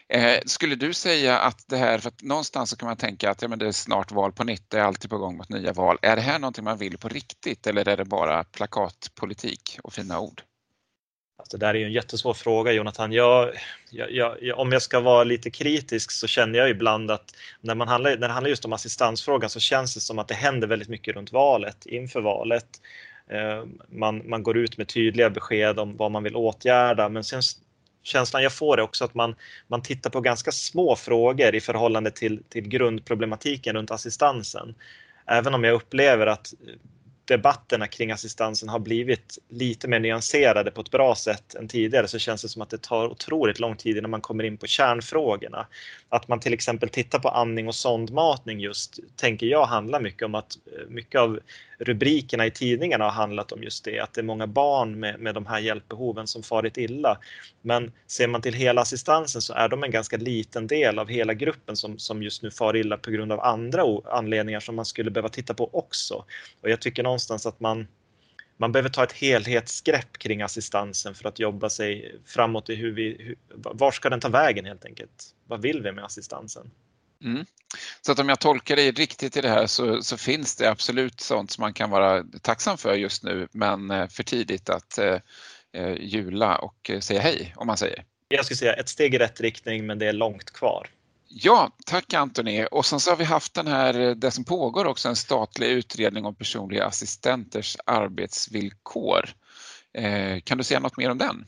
Eh, 0.09 0.41
skulle 0.47 0.75
du 0.75 0.93
säga 0.93 1.39
att 1.39 1.65
det 1.69 1.77
här, 1.77 1.99
för 1.99 2.09
att 2.09 2.23
någonstans 2.23 2.71
så 2.71 2.77
kan 2.77 2.87
man 2.87 2.97
tänka 2.97 3.31
att 3.31 3.43
ja, 3.43 3.49
men 3.49 3.59
det 3.59 3.67
är 3.67 3.73
snart 3.73 4.13
val 4.13 4.33
på 4.33 4.45
nytt, 4.45 4.71
det 4.71 4.79
är 4.79 4.83
alltid 4.83 5.11
på 5.11 5.19
gång 5.19 5.37
mot 5.37 5.49
nya 5.49 5.73
val. 5.73 5.99
Är 6.03 6.17
det 6.17 6.23
här 6.23 6.39
någonting 6.39 6.65
man 6.65 6.79
vill 6.79 6.99
på 6.99 7.09
riktigt 7.09 7.67
eller 7.67 7.89
är 7.89 7.97
det 7.97 8.05
bara 8.05 8.45
plakatpolitik 8.45 9.79
och 9.83 9.93
fina 9.93 10.21
ord? 10.21 10.43
Alltså, 11.41 11.57
det 11.57 11.67
där 11.67 11.75
är 11.75 11.79
ju 11.79 11.85
en 11.85 11.93
jättesvår 11.93 12.35
fråga 12.35 12.73
Jonathan. 12.73 13.13
Jag, 13.13 13.51
jag, 13.91 14.37
jag, 14.43 14.59
om 14.59 14.73
jag 14.73 14.83
ska 14.83 15.01
vara 15.01 15.25
lite 15.25 15.51
kritisk 15.51 16.11
så 16.11 16.27
känner 16.27 16.59
jag 16.59 16.71
ibland 16.71 17.11
att 17.11 17.35
när, 17.61 17.75
man 17.75 17.89
handlar, 17.89 18.11
när 18.11 18.29
det 18.29 18.35
handlar 18.35 18.51
just 18.51 18.65
om 18.65 18.73
assistansfrågan 18.73 19.51
så 19.51 19.61
känns 19.61 19.95
det 19.95 20.01
som 20.01 20.19
att 20.19 20.29
det 20.29 20.35
händer 20.35 20.69
väldigt 20.69 20.89
mycket 20.89 21.15
runt 21.15 21.33
valet, 21.33 21.87
inför 21.87 22.21
valet. 22.21 22.67
Eh, 23.31 23.65
man, 23.89 24.29
man 24.29 24.43
går 24.43 24.57
ut 24.57 24.79
med 24.79 24.89
tydliga 24.89 25.31
besked 25.31 25.79
om 25.79 25.97
vad 25.97 26.11
man 26.11 26.23
vill 26.23 26.37
åtgärda 26.37 27.09
men 27.09 27.25
sen 27.25 27.43
känslan 28.03 28.43
jag 28.43 28.53
får 28.53 28.79
är 28.79 28.83
också 28.83 29.05
att 29.05 29.15
man, 29.15 29.35
man 29.69 29.83
tittar 29.83 30.11
på 30.11 30.21
ganska 30.21 30.53
små 30.53 30.97
frågor 30.97 31.55
i 31.55 31.61
förhållande 31.61 32.11
till, 32.11 32.43
till 32.49 32.69
grundproblematiken 32.69 33.77
runt 33.77 33.91
assistansen. 33.91 34.75
Även 35.27 35.55
om 35.55 35.65
jag 35.65 35.75
upplever 35.75 36.27
att 36.27 36.55
debatterna 37.31 37.87
kring 37.87 38.11
assistansen 38.11 38.69
har 38.69 38.79
blivit 38.79 39.39
lite 39.49 39.89
mer 39.89 40.01
nyanserade 40.01 40.71
på 40.71 40.81
ett 40.81 40.91
bra 40.91 41.15
sätt 41.15 41.55
än 41.55 41.69
tidigare 41.69 42.09
så 42.09 42.19
känns 42.19 42.43
det 42.43 42.49
som 42.49 42.63
att 42.63 42.71
det 42.71 42.83
tar 42.83 43.09
otroligt 43.09 43.61
lång 43.61 43.77
tid 43.77 43.97
innan 43.97 44.11
man 44.11 44.21
kommer 44.21 44.45
in 44.45 44.57
på 44.57 44.67
kärnfrågorna. 44.67 45.67
Att 46.09 46.29
man 46.29 46.41
till 46.41 46.53
exempel 46.53 46.89
tittar 46.89 47.19
på 47.19 47.29
andning 47.29 47.69
och 47.69 47.75
sondmatning 47.75 48.61
just 48.61 48.99
tänker 49.17 49.47
jag 49.47 49.67
handlar 49.67 50.01
mycket 50.01 50.23
om 50.23 50.35
att 50.35 50.59
eh, 50.67 50.89
mycket 50.89 51.21
av 51.21 51.41
rubrikerna 51.81 52.47
i 52.47 52.51
tidningarna 52.51 53.05
har 53.05 53.11
handlat 53.11 53.53
om 53.53 53.63
just 53.63 53.85
det, 53.85 54.01
att 54.01 54.15
det 54.15 54.21
är 54.21 54.25
många 54.25 54.47
barn 54.47 55.01
med, 55.01 55.21
med 55.21 55.35
de 55.35 55.47
här 55.47 55.59
hjälpbehoven 55.59 56.27
som 56.27 56.43
farit 56.43 56.77
illa. 56.77 57.19
Men 57.63 57.93
ser 58.07 58.29
man 58.29 58.43
till 58.43 58.55
hela 58.55 58.81
assistansen 58.81 59.43
så 59.43 59.53
är 59.53 59.69
de 59.69 59.85
en 59.85 59.91
ganska 59.91 60.17
liten 60.17 60.67
del 60.67 60.99
av 60.99 61.09
hela 61.09 61.35
gruppen 61.35 61.77
som, 61.77 61.99
som 61.99 62.23
just 62.23 62.43
nu 62.43 62.51
far 62.51 62.77
illa 62.77 62.97
på 62.97 63.11
grund 63.11 63.33
av 63.33 63.41
andra 63.41 63.83
anledningar 64.05 64.61
som 64.61 64.77
man 64.77 64.85
skulle 64.85 65.11
behöva 65.11 65.29
titta 65.29 65.55
på 65.55 65.71
också. 65.73 66.25
Och 66.61 66.71
jag 66.71 66.81
tycker 66.81 67.03
någonstans 67.03 67.47
att 67.47 67.61
man 67.61 67.87
man 68.57 68.73
behöver 68.73 68.91
ta 68.91 69.05
ett 69.05 69.13
helhetsgrepp 69.13 70.19
kring 70.19 70.43
assistansen 70.43 71.15
för 71.15 71.29
att 71.29 71.39
jobba 71.39 71.71
sig 71.71 72.19
framåt 72.27 72.71
i 72.71 72.75
hur 72.75 72.93
vi, 72.93 73.17
hur, 73.19 73.37
var 73.55 73.91
ska 73.91 74.11
den 74.11 74.21
ta 74.21 74.29
vägen 74.29 74.65
helt 74.65 74.85
enkelt? 74.85 75.35
Vad 75.47 75.63
vill 75.63 75.83
vi 75.83 75.93
med 75.93 76.05
assistansen? 76.05 76.71
Mm. 77.25 77.45
Så 78.01 78.13
att 78.13 78.19
om 78.19 78.29
jag 78.29 78.41
tolkar 78.41 78.77
dig 78.77 78.91
riktigt 78.91 79.37
i 79.37 79.41
det 79.41 79.49
här 79.49 79.67
så, 79.67 80.03
så, 80.03 80.17
finns 80.17 80.57
det 80.57 80.71
absolut 80.71 81.21
sånt 81.21 81.51
som 81.51 81.63
man 81.63 81.73
kan 81.73 81.91
vara 81.91 82.25
tacksam 82.43 82.79
för 82.79 82.95
just 82.95 83.23
nu 83.23 83.49
men 83.53 83.91
eh, 83.91 84.09
för 84.09 84.23
tidigt 84.23 84.69
att 84.69 84.99
eh, 84.99 85.19
jula 85.99 86.59
och 86.59 86.91
säga 87.01 87.21
hej 87.21 87.55
om 87.57 87.67
man 87.67 87.77
säger. 87.77 88.05
Jag 88.29 88.45
skulle 88.45 88.57
säga 88.57 88.73
ett 88.73 88.89
steg 88.89 89.15
i 89.15 89.19
rätt 89.19 89.41
riktning 89.41 89.87
men 89.87 89.99
det 89.99 90.07
är 90.07 90.13
långt 90.13 90.51
kvar. 90.51 90.89
Ja, 91.29 91.71
tack 91.87 92.15
Antoni. 92.15 92.67
Och 92.71 92.87
sen 92.87 93.01
så 93.01 93.11
har 93.11 93.17
vi 93.17 93.25
haft 93.25 93.55
den 93.55 93.67
här, 93.67 94.15
det 94.15 94.31
som 94.31 94.45
pågår 94.45 94.85
också, 94.85 95.09
en 95.09 95.17
statlig 95.17 95.67
utredning 95.67 96.25
om 96.25 96.35
personliga 96.35 96.85
assistenters 96.85 97.77
arbetsvillkor. 97.87 99.35
kan 100.45 100.59
du 100.59 100.65
säga 100.65 100.81
något 100.81 100.97
mer 100.97 101.11
om 101.11 101.19
den? 101.19 101.47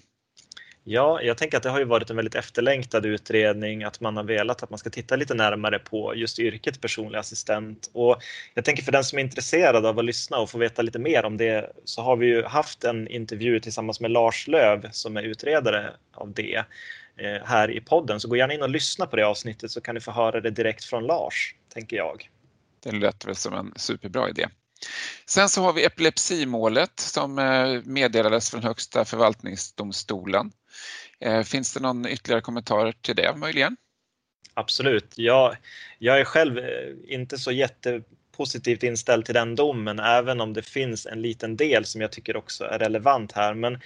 Ja, 0.85 1.23
jag 1.23 1.39
tänker 1.39 1.57
att 1.57 1.63
det 1.63 1.71
har 1.71 1.79
ju 1.79 1.85
varit 1.85 2.11
en 2.11 2.17
väldigt 2.17 2.35
efterlängtad 2.35 3.07
utredning 3.07 3.85
att 3.85 4.01
man 4.01 4.17
har 4.17 4.25
velat 4.25 4.63
att 4.63 4.71
man 4.71 4.79
ska 4.79 4.91
titta 4.91 5.17
lite 5.17 5.35
närmare 5.35 5.79
på 5.79 6.15
just 6.17 6.39
yrket 6.39 6.81
personlig 6.81 7.19
assistent. 7.19 7.91
Och 7.93 8.23
jag 8.55 8.65
tänker 8.65 8.83
för 8.83 8.93
den 8.93 9.05
som 9.05 9.19
är 9.19 9.23
intresserad 9.23 9.87
av 9.87 9.99
att 9.99 10.05
lyssna 10.05 10.39
och 10.39 10.51
få 10.51 10.59
veta 10.59 10.83
lite 10.83 10.99
mer 10.99 11.25
om 11.25 11.37
det 11.37 11.73
så 11.85 12.03
har 12.03 12.17
vi 12.17 12.27
ju 12.27 12.45
haft 12.45 12.85
en 12.85 13.09
intervju 13.09 13.61
tillsammans 13.61 14.01
med 14.01 14.11
Lars 14.11 14.49
Löv 14.49 14.89
som 14.93 15.17
är 15.17 15.23
utredare 15.23 15.93
av 16.15 16.33
det 16.33 16.65
eh, 17.17 17.43
här 17.45 17.71
i 17.71 17.81
podden. 17.81 18.21
Så 18.21 18.29
gå 18.29 18.37
gärna 18.37 18.55
in 18.55 18.63
och 18.63 18.71
lyssna 18.71 19.07
på 19.07 19.17
det 19.17 19.27
avsnittet 19.27 19.71
så 19.71 19.81
kan 19.81 19.95
ni 19.95 20.01
få 20.01 20.11
höra 20.11 20.41
det 20.41 20.51
direkt 20.51 20.85
från 20.85 21.07
Lars, 21.07 21.55
tänker 21.75 21.97
jag. 21.97 22.31
Det 22.83 22.93
lät 22.93 23.25
väl 23.25 23.37
som 23.37 23.55
en 23.55 23.73
superbra 23.77 24.29
idé. 24.29 24.49
Sen 25.27 25.49
så 25.49 25.63
har 25.63 25.73
vi 25.73 25.85
epilepsimålet 25.85 27.01
som 27.01 27.39
eh, 27.39 27.81
meddelades 27.85 28.51
från 28.51 28.63
Högsta 28.63 29.05
förvaltningsdomstolen. 29.05 30.53
Eh, 31.21 31.43
finns 31.43 31.75
det 31.75 31.81
någon 31.81 32.07
ytterligare 32.07 32.41
kommentar 32.41 32.93
till 32.93 33.17
det 33.17 33.37
möjligen? 33.37 33.77
Absolut. 34.55 35.13
Jag, 35.17 35.57
jag 35.99 36.21
är 36.21 36.25
själv 36.25 36.59
eh, 36.59 36.65
inte 37.07 37.39
så 37.39 37.53
jättepositivt 37.53 38.83
inställd 38.83 39.25
till 39.25 39.35
den 39.35 39.57
domen, 39.57 39.99
även 39.99 40.41
om 40.41 40.53
det 40.53 40.63
finns 40.63 41.07
en 41.07 41.23
liten 41.23 41.57
del 41.57 41.85
som 41.85 42.01
jag 42.01 42.13
tycker 42.13 42.37
också 42.37 42.65
är 42.65 42.79
relevant 42.79 43.33
här. 43.33 43.55
Men 43.55 43.81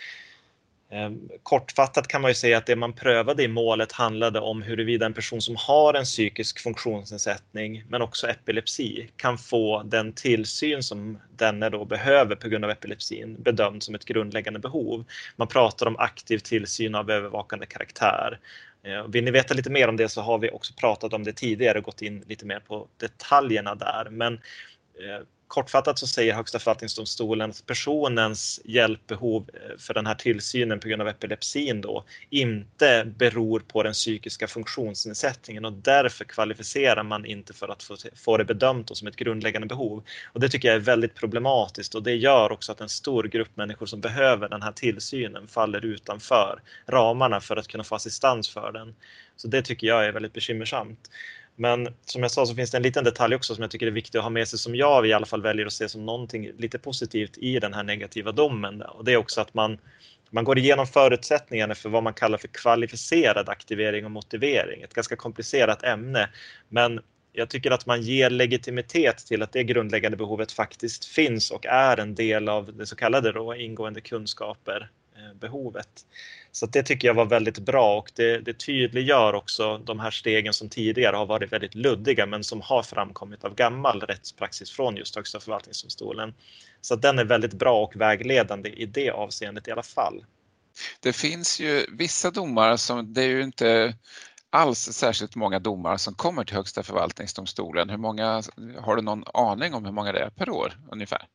Ehm, 0.91 1.29
kortfattat 1.43 2.09
kan 2.09 2.23
man 2.23 2.31
ju 2.31 2.35
säga 2.35 2.59
att 2.59 2.67
det 2.67 2.77
man 2.77 2.93
prövade 2.93 3.43
i 3.43 3.49
målet 3.49 3.93
handlade 3.93 4.41
om 4.41 4.63
huruvida 4.63 5.07
en 5.07 5.15
person 5.15 5.43
som 5.43 5.57
har 5.59 5.95
en 5.95 6.05
psykisk 6.05 6.61
funktionsnedsättning 6.61 7.85
men 7.89 8.03
också 8.03 8.27
epilepsi 8.29 9.11
kan 9.17 9.39
få 9.39 9.83
den 9.83 10.13
tillsyn 10.13 10.83
som 10.83 11.19
denne 11.37 11.69
då 11.71 11.85
behöver 11.85 12.37
på 12.37 12.49
grund 12.49 12.65
av 12.65 12.71
epilepsin 12.71 13.43
bedömd 13.43 13.83
som 13.83 13.95
ett 13.95 14.05
grundläggande 14.05 14.61
behov. 14.61 15.05
Man 15.37 15.49
pratar 15.49 15.87
om 15.87 15.97
aktiv 15.97 16.39
tillsyn 16.39 16.95
av 16.95 17.11
övervakande 17.11 17.67
karaktär. 17.67 18.39
Ehm, 18.83 19.11
vill 19.11 19.25
ni 19.25 19.31
veta 19.31 19.55
lite 19.55 19.71
mer 19.71 19.89
om 19.89 19.97
det 19.97 20.09
så 20.09 20.21
har 20.21 20.39
vi 20.39 20.51
också 20.51 20.75
pratat 20.75 21.13
om 21.13 21.25
det 21.25 21.33
tidigare 21.33 21.79
och 21.79 21.85
gått 21.85 22.03
in 22.03 22.25
lite 22.27 22.47
mer 22.47 22.61
på 22.61 22.89
detaljerna 22.97 23.75
där. 23.75 24.09
Men 24.11 24.33
ehm, 24.35 25.27
kortfattat 25.49 25.99
så 25.99 26.07
säger 26.07 26.35
Högsta 26.35 26.59
förvaltningsdomstolen 26.59 27.51
att 27.51 27.67
personens 27.67 28.61
hjälpbehov 28.65 29.51
eh, 29.55 29.79
för 29.79 29.95
den 29.95 30.07
här 30.07 30.15
tillsynen 30.15 30.81
på 30.81 30.89
grund 30.89 31.03
av 31.03 31.09
epilepsin 31.09 31.81
då 31.81 32.05
inte 32.31 33.13
beror 33.17 33.61
på 33.61 33.83
den 33.83 33.93
psykiska 33.93 34.49
funktionsnedsättningen 34.49 35.65
och 35.65 35.73
därför 35.73 36.25
kvalificerar 36.25 37.03
man 37.03 37.27
inte 37.27 37.53
för 37.53 37.69
att 37.69 37.83
få, 37.83 37.97
få 38.15 38.37
det 38.37 38.45
bedömt 38.45 38.97
som 38.97 39.09
ett 39.09 39.17
grundläggande 39.17 39.67
behov. 39.67 40.05
Och 40.33 40.41
det 40.41 40.49
tycker 40.49 40.69
jag 40.69 40.75
är 40.75 40.81
väldigt 40.81 41.15
problematiskt 41.15 41.95
och 41.95 42.03
det 42.03 42.15
gör 42.15 42.53
också 42.53 42.73
att 42.73 42.81
en 42.81 42.89
stor 42.89 43.25
grupp 43.25 43.57
människor 43.57 43.87
som 43.87 44.01
behöver 44.01 44.49
den 44.49 44.63
här 44.63 44.73
tillsynen 44.73 45.49
faller 45.49 45.85
utanför 45.85 46.61
ramarna 46.87 47.41
för 47.41 47.57
att 47.57 47.69
kunna 47.69 47.85
få 47.85 47.95
assistans 47.95 48.49
för 48.49 48.73
den. 48.73 48.95
Så 49.37 49.49
det 49.49 49.63
tycker 49.63 49.87
jag 49.87 50.07
är 50.07 50.13
väldigt 50.13 50.33
bekymmersamt. 50.33 51.11
Men 51.57 51.89
som 52.05 52.23
jag 52.23 52.31
sa 52.31 52.47
så 52.47 52.55
finns 52.55 52.71
det 52.71 52.77
en 52.77 52.83
liten 52.83 53.05
detalj 53.05 53.35
också 53.35 53.55
som 53.55 53.63
jag 53.63 53.71
tycker 53.71 53.87
är 53.87 53.91
viktig 53.91 54.19
att 54.19 54.25
ha 54.25 54.31
med 54.31 54.49
sig 54.49 54.59
som 54.59 54.75
jag 54.75 55.07
i 55.07 55.13
alla 55.13 55.27
fall 55.27 55.43
väljer 55.43 55.67
att 55.67 55.73
se 55.73 55.89
som 55.89 56.07
någonting 56.07 56.53
lite 56.59 56.79
positivt 56.79 57.39
i 57.39 57.59
den 57.59 57.75
här 57.75 57.83
negativa 57.83 58.33
domen. 58.33 58.83
Och 58.83 59.05
det 59.05 59.13
är 59.13 59.17
också 59.17 59.41
att 59.41 59.55
man, 59.55 59.79
man 60.31 60.45
går 60.45 60.59
igenom 60.59 60.87
förutsättningarna 60.87 61.75
för 61.75 61.89
vad 61.89 62.03
man 62.03 62.15
kallar 62.15 62.39
för 62.39 62.49
kvalificerad 62.49 63.49
aktivering 63.49 64.05
och 64.05 64.11
motivering. 64.11 64.83
Ett 64.83 64.95
ganska 64.95 65.17
komplicerat 65.17 65.85
ämne, 65.85 66.29
men 66.69 67.01
jag 67.33 67.51
tycker 67.51 67.71
att 67.71 67.87
man 67.87 68.03
ger 68.03 68.31
legitimitet 68.31 69.27
till 69.27 69.43
att 69.43 69.53
det 69.53 69.65
grundläggande 69.65 70.17
behovet 70.17 70.53
faktiskt 70.53 71.05
finns 71.05 71.51
och 71.51 71.67
är 71.67 71.97
en 71.97 72.15
del 72.15 72.49
av 72.49 72.77
det 72.77 72.87
så 72.87 72.97
kallade 72.97 73.33
då, 73.33 73.55
ingående 73.55 74.01
kunskaper 74.01 74.91
Eh, 75.19 75.35
behovet. 75.35 75.89
Så 76.53 76.67
det 76.67 76.83
tycker 76.83 77.09
jag 77.09 77.15
var 77.15 77.27
väldigt 77.27 77.59
bra 77.59 77.99
och 77.99 78.11
det, 78.15 78.39
det 78.39 78.55
tydliggör 78.55 79.35
också 79.35 79.79
de 79.79 80.01
här 80.01 80.11
stegen 80.11 80.53
som 80.53 80.69
tidigare 80.69 81.17
har 81.17 81.27
varit 81.27 81.53
väldigt 81.53 81.75
luddiga 81.75 82.27
men 82.27 82.45
som 82.45 82.61
har 82.61 82.83
framkommit 82.83 83.45
av 83.45 83.55
gammal 83.55 84.01
rättspraxis 84.01 84.71
från 84.71 84.97
just 84.97 85.17
Högsta 85.17 85.41
förvaltningsdomstolen. 85.41 86.35
Så 86.81 86.97
den 86.97 87.19
är 87.19 87.25
väldigt 87.25 87.53
bra 87.53 87.83
och 87.83 87.97
vägledande 87.97 88.69
i 88.69 88.87
det 88.87 89.11
avseendet 89.11 89.69
i 89.69 89.71
alla 89.71 89.83
fall. 89.83 90.25
Det 91.01 91.13
finns 91.13 91.61
ju 91.61 91.87
vissa 91.93 92.31
domar 92.31 92.77
som, 92.77 93.13
det 93.13 93.23
är 93.23 93.29
ju 93.29 93.43
inte 93.43 93.95
alls 94.51 94.79
särskilt 94.79 95.37
många 95.37 95.59
domar 95.59 95.97
som 95.97 96.15
kommer 96.15 96.45
till 96.45 96.57
Högsta 96.57 96.83
förvaltningsdomstolen. 96.83 97.91
Hur 97.91 97.97
många, 97.97 98.43
har 98.81 98.97
du 98.97 99.03
någon 99.03 99.25
aning 99.35 99.75
om 99.75 99.85
hur 99.85 99.93
många 99.93 100.13
det 100.13 100.21
är 100.21 100.31
per 100.31 100.51
år 100.51 100.73
ungefär? 100.93 101.27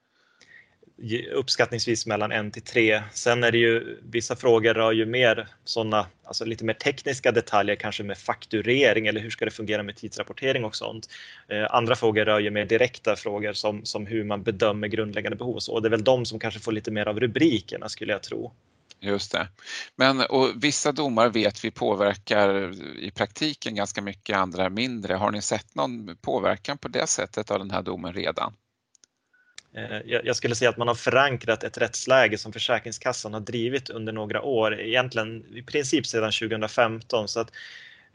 Uppskattningsvis 1.34 2.06
mellan 2.06 2.32
en 2.32 2.52
till 2.52 2.62
tre. 2.62 3.04
Sen 3.14 3.44
är 3.44 3.52
det 3.52 3.58
ju 3.58 4.00
vissa 4.04 4.36
frågor 4.36 4.74
rör 4.74 4.92
ju 4.92 5.06
mer 5.06 5.48
sådana, 5.64 6.08
alltså 6.24 6.46
lite 6.46 6.66
mer 6.66 6.74
tekniska 6.74 7.32
detaljer, 7.32 7.76
kanske 7.76 8.04
med 8.04 8.18
fakturering 8.18 9.08
eller 9.08 9.22
hur 9.22 9.30
ska 9.30 9.46
det 9.46 9.52
fungera 9.52 9.84
med 9.84 9.96
tidsrapportering 9.96 10.66
och 10.66 10.76
sånt. 10.76 11.10
Eh, 11.50 11.66
andra 11.70 11.96
frågor 11.96 12.26
rör 12.26 12.40
ju 12.40 12.52
mer 12.52 12.66
direkta 12.66 13.16
frågor 13.16 13.54
som, 13.54 13.86
som 13.86 14.08
hur 14.08 14.24
man 14.24 14.44
bedömer 14.44 14.88
grundläggande 14.88 15.36
behov 15.36 15.56
och 15.56 15.64
så. 15.64 15.74
Och 15.74 15.82
det 15.82 15.88
är 15.88 15.92
väl 15.92 16.04
de 16.04 16.26
som 16.26 16.40
kanske 16.40 16.60
får 16.60 16.72
lite 16.72 16.92
mer 16.92 17.06
av 17.06 17.20
rubrikerna 17.20 17.90
skulle 17.90 18.12
jag 18.12 18.24
tro. 18.24 18.52
Just 19.04 19.32
det. 19.32 19.48
Men 19.96 20.22
och 20.22 20.50
vissa 20.56 20.92
domar 20.92 21.30
vet 21.30 21.66
vi 21.66 21.72
påverkar 21.72 22.74
i 23.00 23.12
praktiken 23.12 23.76
ganska 23.76 24.02
mycket, 24.02 24.38
andra 24.38 24.70
mindre. 24.70 25.14
Har 25.14 25.32
ni 25.32 25.42
sett 25.42 25.76
någon 25.76 26.18
påverkan 26.22 26.78
på 26.78 26.88
det 26.88 27.08
sättet 27.08 27.52
av 27.52 27.60
den 27.60 27.72
här 27.72 27.82
domen 27.82 28.14
redan? 28.14 28.54
Eh, 29.76 30.02
jag 30.06 30.36
skulle 30.36 30.56
säga 30.56 30.70
att 30.70 30.78
man 30.78 30.88
har 30.88 30.96
förankrat 30.96 31.64
ett 31.64 31.78
rättsläge 31.78 32.38
som 32.38 32.54
Försäkringskassan 32.54 33.34
har 33.34 33.40
drivit 33.40 33.90
under 33.90 34.14
några 34.14 34.42
år, 34.42 34.80
egentligen 34.80 35.46
i 35.56 35.62
princip 35.62 36.08
sedan 36.08 36.32
2015. 36.32 37.28
Så 37.28 37.40
att, 37.40 37.52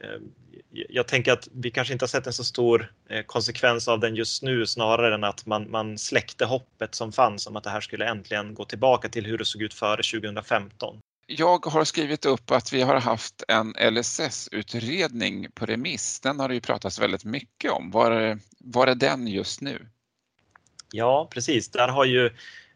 eh, 0.00 0.20
jag 0.70 1.08
tänker 1.08 1.32
att 1.32 1.48
vi 1.52 1.70
kanske 1.70 1.92
inte 1.92 2.02
har 2.02 2.08
sett 2.08 2.26
en 2.26 2.32
så 2.32 2.44
stor 2.44 2.92
eh, 3.08 3.22
konsekvens 3.22 3.88
av 3.88 4.00
den 4.00 4.14
just 4.14 4.42
nu 4.42 4.66
snarare 4.66 5.14
än 5.14 5.24
att 5.24 5.46
man, 5.46 5.70
man 5.70 5.98
släckte 5.98 6.44
hoppet 6.44 6.94
som 6.94 7.12
fanns 7.12 7.46
om 7.46 7.56
att 7.56 7.64
det 7.64 7.70
här 7.70 7.80
skulle 7.80 8.08
äntligen 8.08 8.54
gå 8.54 8.64
tillbaka 8.64 9.08
till 9.08 9.26
hur 9.26 9.38
det 9.38 9.44
såg 9.44 9.62
ut 9.62 9.74
före 9.74 10.02
2015. 10.02 10.98
Jag 11.28 11.66
har 11.66 11.84
skrivit 11.84 12.26
upp 12.26 12.50
att 12.50 12.72
vi 12.72 12.82
har 12.82 13.00
haft 13.00 13.44
en 13.48 13.74
LSS-utredning 13.94 15.46
på 15.54 15.66
remiss. 15.66 16.20
Den 16.20 16.40
har 16.40 16.48
det 16.48 16.54
ju 16.54 16.60
pratats 16.60 17.00
väldigt 17.00 17.24
mycket 17.24 17.70
om. 17.72 17.90
Var, 17.90 18.38
var 18.58 18.86
är 18.86 18.94
den 18.94 19.26
just 19.26 19.60
nu? 19.60 19.86
Ja, 20.92 21.28
precis. 21.30 21.68
Där 21.68 21.88
har 21.88 22.04
ju 22.04 22.30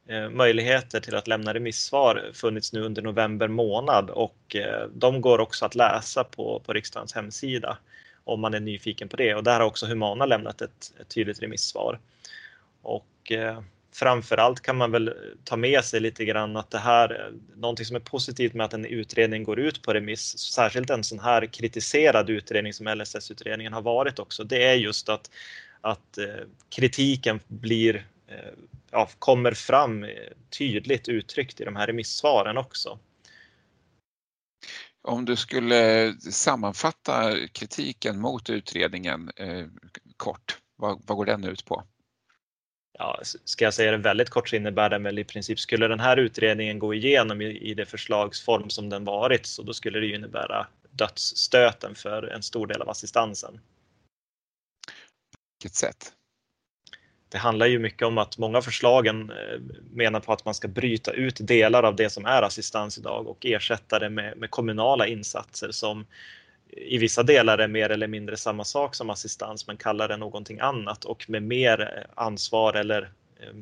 eh, 0.06 0.30
möjligheter 0.30 1.00
till 1.00 1.14
att 1.14 1.28
lämna 1.28 1.54
remissvar 1.54 2.30
funnits 2.34 2.72
nu 2.72 2.80
under 2.80 3.02
november 3.02 3.48
månad 3.48 4.10
och 4.10 4.56
eh, 4.56 4.88
de 4.94 5.20
går 5.20 5.38
också 5.38 5.64
att 5.64 5.74
läsa 5.74 6.24
på, 6.24 6.62
på 6.66 6.72
riksdagens 6.72 7.14
hemsida 7.14 7.78
om 8.24 8.40
man 8.40 8.54
är 8.54 8.60
nyfiken 8.60 9.08
på 9.08 9.16
det. 9.16 9.34
Och 9.34 9.44
där 9.44 9.60
har 9.60 9.66
också 9.66 9.86
Humana 9.86 10.26
lämnat 10.26 10.60
ett, 10.62 10.92
ett 11.00 11.08
tydligt 11.08 11.42
remissvar. 11.42 11.98
Och 12.82 13.32
eh, 13.32 13.60
framförallt 13.92 14.60
kan 14.60 14.76
man 14.76 14.90
väl 14.90 15.14
ta 15.44 15.56
med 15.56 15.84
sig 15.84 16.00
lite 16.00 16.24
grann 16.24 16.56
att 16.56 16.70
det 16.70 16.78
här, 16.78 17.20
eh, 17.20 17.58
någonting 17.60 17.86
som 17.86 17.96
är 17.96 18.00
positivt 18.00 18.54
med 18.54 18.64
att 18.64 18.74
en 18.74 18.84
utredning 18.84 19.44
går 19.44 19.60
ut 19.60 19.82
på 19.82 19.94
remiss, 19.94 20.38
särskilt 20.38 20.90
en 20.90 21.04
sån 21.04 21.18
här 21.18 21.46
kritiserad 21.46 22.30
utredning 22.30 22.72
som 22.72 22.86
LSS-utredningen 22.86 23.72
har 23.72 23.82
varit 23.82 24.18
också, 24.18 24.44
det 24.44 24.64
är 24.64 24.74
just 24.74 25.08
att 25.08 25.30
att 25.80 26.18
eh, 26.18 26.46
kritiken 26.68 27.40
blir, 27.48 28.06
eh, 28.28 28.52
ja, 28.90 29.08
kommer 29.18 29.52
fram 29.52 30.06
tydligt 30.58 31.08
uttryckt 31.08 31.60
i 31.60 31.64
de 31.64 31.76
här 31.76 31.86
remissvaren 31.86 32.56
också. 32.56 32.98
Om 35.02 35.24
du 35.24 35.36
skulle 35.36 36.12
sammanfatta 36.20 37.46
kritiken 37.52 38.20
mot 38.20 38.50
utredningen 38.50 39.30
eh, 39.36 39.66
kort, 40.16 40.58
vad, 40.76 41.02
vad 41.06 41.16
går 41.16 41.26
den 41.26 41.44
ut 41.44 41.64
på? 41.64 41.84
Ja, 42.98 43.20
ska 43.44 43.64
jag 43.64 43.74
säga 43.74 43.90
det 43.90 43.96
väldigt 43.96 44.30
kort 44.30 44.48
så 44.48 44.56
innebär 44.56 44.90
det 44.90 44.98
väl 44.98 45.18
i 45.18 45.24
princip, 45.24 45.60
skulle 45.60 45.88
den 45.88 46.00
här 46.00 46.16
utredningen 46.16 46.78
gå 46.78 46.94
igenom 46.94 47.40
i, 47.40 47.58
i 47.58 47.74
det 47.74 47.86
förslagsform 47.86 48.70
som 48.70 48.88
den 48.88 49.04
varit 49.04 49.46
så 49.46 49.62
då 49.62 49.72
skulle 49.72 50.00
det 50.00 50.14
innebära 50.14 50.66
dödsstöten 50.90 51.94
för 51.94 52.22
en 52.22 52.42
stor 52.42 52.66
del 52.66 52.82
av 52.82 52.90
assistansen 52.90 53.60
vilket 55.60 55.76
sätt? 55.76 56.12
Det 57.28 57.38
handlar 57.38 57.66
ju 57.66 57.78
mycket 57.78 58.06
om 58.06 58.18
att 58.18 58.38
många 58.38 58.62
förslagen 58.62 59.30
eh, 59.30 59.60
menar 59.90 60.20
på 60.20 60.32
att 60.32 60.44
man 60.44 60.54
ska 60.54 60.68
bryta 60.68 61.12
ut 61.12 61.38
delar 61.40 61.82
av 61.82 61.96
det 61.96 62.10
som 62.10 62.26
är 62.26 62.42
assistans 62.42 62.98
idag 62.98 63.26
och 63.26 63.46
ersätta 63.46 63.98
det 63.98 64.10
med, 64.10 64.36
med 64.36 64.50
kommunala 64.50 65.06
insatser 65.06 65.70
som 65.70 66.06
i 66.76 66.98
vissa 66.98 67.22
delar 67.22 67.58
är 67.58 67.68
mer 67.68 67.90
eller 67.90 68.06
mindre 68.06 68.36
samma 68.36 68.64
sak 68.64 68.94
som 68.94 69.10
assistans 69.10 69.66
men 69.66 69.76
kallar 69.76 70.08
det 70.08 70.16
någonting 70.16 70.60
annat 70.60 71.04
och 71.04 71.30
med 71.30 71.42
mer 71.42 71.80
eh, 71.80 72.24
ansvar 72.24 72.74
eller 72.74 73.02
eh, 73.40 73.54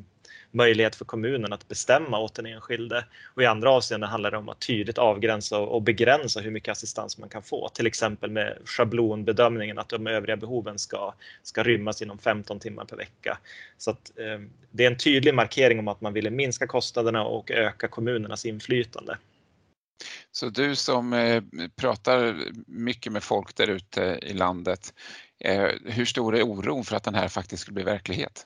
möjlighet 0.51 0.95
för 0.95 1.05
kommunen 1.05 1.53
att 1.53 1.67
bestämma 1.67 2.19
åt 2.19 2.35
den 2.35 2.45
enskilde. 2.45 3.05
Och 3.33 3.43
i 3.43 3.45
andra 3.45 3.71
avseenden 3.71 4.09
handlar 4.09 4.31
det 4.31 4.37
om 4.37 4.49
att 4.49 4.59
tydligt 4.59 4.97
avgränsa 4.97 5.59
och 5.59 5.81
begränsa 5.81 6.39
hur 6.39 6.51
mycket 6.51 6.71
assistans 6.71 7.17
man 7.17 7.29
kan 7.29 7.43
få. 7.43 7.69
Till 7.69 7.87
exempel 7.87 8.31
med 8.31 8.57
schablonbedömningen 8.65 9.79
att 9.79 9.89
de 9.89 10.07
övriga 10.07 10.37
behoven 10.37 10.79
ska, 10.79 11.13
ska 11.43 11.63
rymmas 11.63 12.01
inom 12.01 12.17
15 12.17 12.59
timmar 12.59 12.85
per 12.85 12.97
vecka. 12.97 13.37
Så 13.77 13.91
att, 13.91 14.11
eh, 14.15 14.39
det 14.71 14.83
är 14.85 14.91
en 14.91 14.97
tydlig 14.97 15.33
markering 15.33 15.79
om 15.79 15.87
att 15.87 16.01
man 16.01 16.13
ville 16.13 16.29
minska 16.29 16.67
kostnaderna 16.67 17.23
och 17.23 17.51
öka 17.51 17.87
kommunernas 17.87 18.45
inflytande. 18.45 19.17
Så 20.31 20.49
du 20.49 20.75
som 20.75 21.13
eh, 21.13 21.43
pratar 21.75 22.35
mycket 22.67 23.11
med 23.11 23.23
folk 23.23 23.55
där 23.55 23.67
ute 23.67 24.19
i 24.21 24.33
landet, 24.33 24.93
eh, 25.39 25.67
hur 25.85 26.05
stor 26.05 26.35
är 26.35 26.43
oron 26.43 26.83
för 26.83 26.95
att 26.95 27.03
den 27.03 27.15
här 27.15 27.27
faktiskt 27.27 27.61
skulle 27.61 27.75
bli 27.75 27.83
verklighet? 27.83 28.45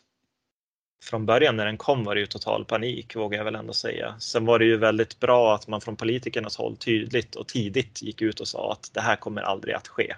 Från 1.03 1.25
början 1.25 1.57
när 1.57 1.65
den 1.65 1.77
kom 1.77 2.03
var 2.03 2.15
det 2.15 2.21
ju 2.21 2.27
total 2.27 2.65
panik 2.65 3.15
vågar 3.15 3.37
jag 3.37 3.45
väl 3.45 3.55
ändå 3.55 3.73
säga. 3.73 4.15
Sen 4.19 4.45
var 4.45 4.59
det 4.59 4.65
ju 4.65 4.77
väldigt 4.77 5.19
bra 5.19 5.55
att 5.55 5.67
man 5.67 5.81
från 5.81 5.95
politikernas 5.95 6.57
håll 6.57 6.77
tydligt 6.77 7.35
och 7.35 7.47
tidigt 7.47 8.01
gick 8.01 8.21
ut 8.21 8.39
och 8.39 8.47
sa 8.47 8.71
att 8.71 8.89
det 8.93 9.01
här 9.01 9.15
kommer 9.15 9.41
aldrig 9.41 9.75
att 9.75 9.87
ske. 9.87 10.15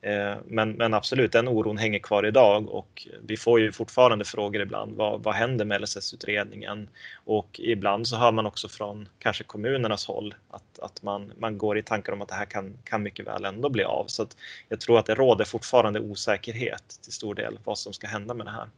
Eh, 0.00 0.36
men, 0.46 0.72
men 0.72 0.94
absolut, 0.94 1.32
den 1.32 1.48
oron 1.48 1.78
hänger 1.78 1.98
kvar 1.98 2.26
idag 2.26 2.68
och 2.68 3.08
vi 3.22 3.36
får 3.36 3.60
ju 3.60 3.72
fortfarande 3.72 4.24
frågor 4.24 4.62
ibland. 4.62 4.96
Vad, 4.96 5.22
vad 5.22 5.34
händer 5.34 5.64
med 5.64 5.82
LSS-utredningen? 5.82 6.88
Och 7.24 7.60
ibland 7.62 8.08
så 8.08 8.16
hör 8.16 8.32
man 8.32 8.46
också 8.46 8.68
från 8.68 9.08
kanske 9.18 9.44
kommunernas 9.44 10.06
håll 10.06 10.34
att, 10.50 10.78
att 10.78 11.02
man, 11.02 11.32
man 11.38 11.58
går 11.58 11.78
i 11.78 11.82
tankar 11.82 12.12
om 12.12 12.22
att 12.22 12.28
det 12.28 12.34
här 12.34 12.44
kan, 12.44 12.78
kan 12.84 13.02
mycket 13.02 13.26
väl 13.26 13.44
ändå 13.44 13.68
bli 13.68 13.84
av. 13.84 14.04
Så 14.06 14.26
jag 14.68 14.80
tror 14.80 14.98
att 14.98 15.06
det 15.06 15.14
råder 15.14 15.44
fortfarande 15.44 16.00
osäkerhet 16.00 16.98
till 17.02 17.12
stor 17.12 17.34
del 17.34 17.58
vad 17.64 17.78
som 17.78 17.92
ska 17.92 18.06
hända 18.06 18.34
med 18.34 18.46
det 18.46 18.52
här. 18.52 18.68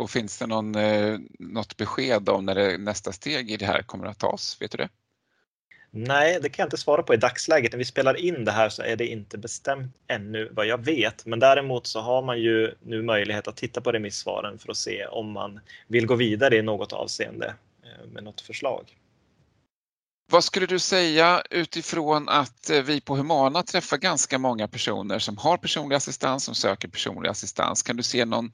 Och 0.00 0.10
finns 0.10 0.38
det 0.38 0.46
någon, 0.46 0.74
eh, 0.74 1.18
något 1.38 1.76
besked 1.76 2.28
om 2.28 2.44
när 2.44 2.54
det, 2.54 2.78
nästa 2.78 3.12
steg 3.12 3.50
i 3.50 3.56
det 3.56 3.66
här 3.66 3.82
kommer 3.82 4.06
att 4.06 4.18
tas? 4.18 4.56
Vet 4.60 4.70
du 4.70 4.78
det? 4.78 4.88
Nej, 5.90 6.38
det 6.42 6.48
kan 6.48 6.62
jag 6.62 6.66
inte 6.66 6.76
svara 6.76 7.02
på 7.02 7.14
i 7.14 7.16
dagsläget. 7.16 7.72
När 7.72 7.78
vi 7.78 7.84
spelar 7.84 8.16
in 8.16 8.44
det 8.44 8.52
här 8.52 8.68
så 8.68 8.82
är 8.82 8.96
det 8.96 9.06
inte 9.06 9.38
bestämt 9.38 9.96
ännu 10.06 10.48
vad 10.52 10.66
jag 10.66 10.84
vet. 10.84 11.26
Men 11.26 11.38
däremot 11.38 11.86
så 11.86 12.00
har 12.00 12.22
man 12.22 12.40
ju 12.40 12.74
nu 12.82 13.02
möjlighet 13.02 13.48
att 13.48 13.56
titta 13.56 13.80
på 13.80 13.92
remissvaren 13.92 14.58
för 14.58 14.70
att 14.70 14.76
se 14.76 15.06
om 15.06 15.32
man 15.32 15.60
vill 15.88 16.06
gå 16.06 16.14
vidare 16.14 16.56
i 16.56 16.62
något 16.62 16.92
avseende 16.92 17.54
eh, 17.82 18.08
med 18.12 18.24
något 18.24 18.40
förslag. 18.40 18.96
Vad 20.30 20.44
skulle 20.44 20.66
du 20.66 20.78
säga 20.78 21.42
utifrån 21.50 22.28
att 22.28 22.70
eh, 22.70 22.82
vi 22.82 23.00
på 23.00 23.16
Humana 23.16 23.62
träffar 23.62 23.96
ganska 23.96 24.38
många 24.38 24.68
personer 24.68 25.18
som 25.18 25.38
har 25.38 25.56
personlig 25.56 25.96
assistans, 25.96 26.44
som 26.44 26.54
söker 26.54 26.88
personlig 26.88 27.28
assistans. 27.30 27.82
Kan 27.82 27.96
du 27.96 28.02
se 28.02 28.24
någon 28.24 28.52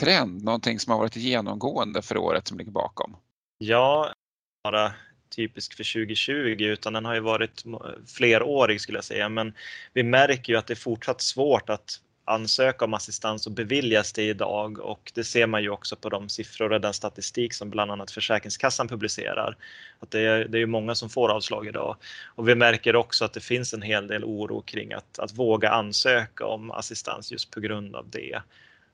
trend, 0.00 0.44
någonting 0.44 0.78
som 0.78 0.90
har 0.90 0.98
varit 0.98 1.16
genomgående 1.16 2.02
för 2.02 2.16
året 2.16 2.48
som 2.48 2.58
ligger 2.58 2.70
bakom? 2.70 3.16
Ja, 3.58 4.12
bara 4.64 4.92
typisk 5.36 5.74
för 5.74 5.92
2020 5.92 6.32
utan 6.62 6.92
den 6.92 7.04
har 7.04 7.14
ju 7.14 7.20
varit 7.20 7.64
flerårig 8.16 8.80
skulle 8.80 8.98
jag 8.98 9.04
säga. 9.04 9.28
Men 9.28 9.54
vi 9.92 10.02
märker 10.02 10.52
ju 10.52 10.58
att 10.58 10.66
det 10.66 10.74
är 10.74 10.76
fortsatt 10.76 11.20
svårt 11.20 11.70
att 11.70 12.00
ansöka 12.26 12.84
om 12.84 12.94
assistans 12.94 13.46
och 13.46 13.52
beviljas 13.52 14.12
det 14.12 14.22
idag. 14.22 14.78
Och 14.78 15.12
det 15.14 15.24
ser 15.24 15.46
man 15.46 15.62
ju 15.62 15.70
också 15.70 15.96
på 15.96 16.08
de 16.08 16.28
siffror 16.28 16.72
och 16.72 16.80
den 16.80 16.94
statistik 16.94 17.54
som 17.54 17.70
bland 17.70 17.90
annat 17.90 18.10
Försäkringskassan 18.10 18.88
publicerar. 18.88 19.56
Att 20.00 20.10
det 20.10 20.20
är, 20.20 20.44
det 20.44 20.58
är 20.58 20.66
många 20.66 20.94
som 20.94 21.10
får 21.10 21.28
avslag 21.28 21.66
idag. 21.66 21.96
Och 22.24 22.48
vi 22.48 22.54
märker 22.54 22.96
också 22.96 23.24
att 23.24 23.32
det 23.32 23.40
finns 23.40 23.74
en 23.74 23.82
hel 23.82 24.06
del 24.06 24.24
oro 24.24 24.62
kring 24.62 24.92
att, 24.92 25.18
att 25.18 25.32
våga 25.32 25.70
ansöka 25.70 26.46
om 26.46 26.70
assistans 26.70 27.32
just 27.32 27.50
på 27.50 27.60
grund 27.60 27.96
av 27.96 28.10
det 28.10 28.42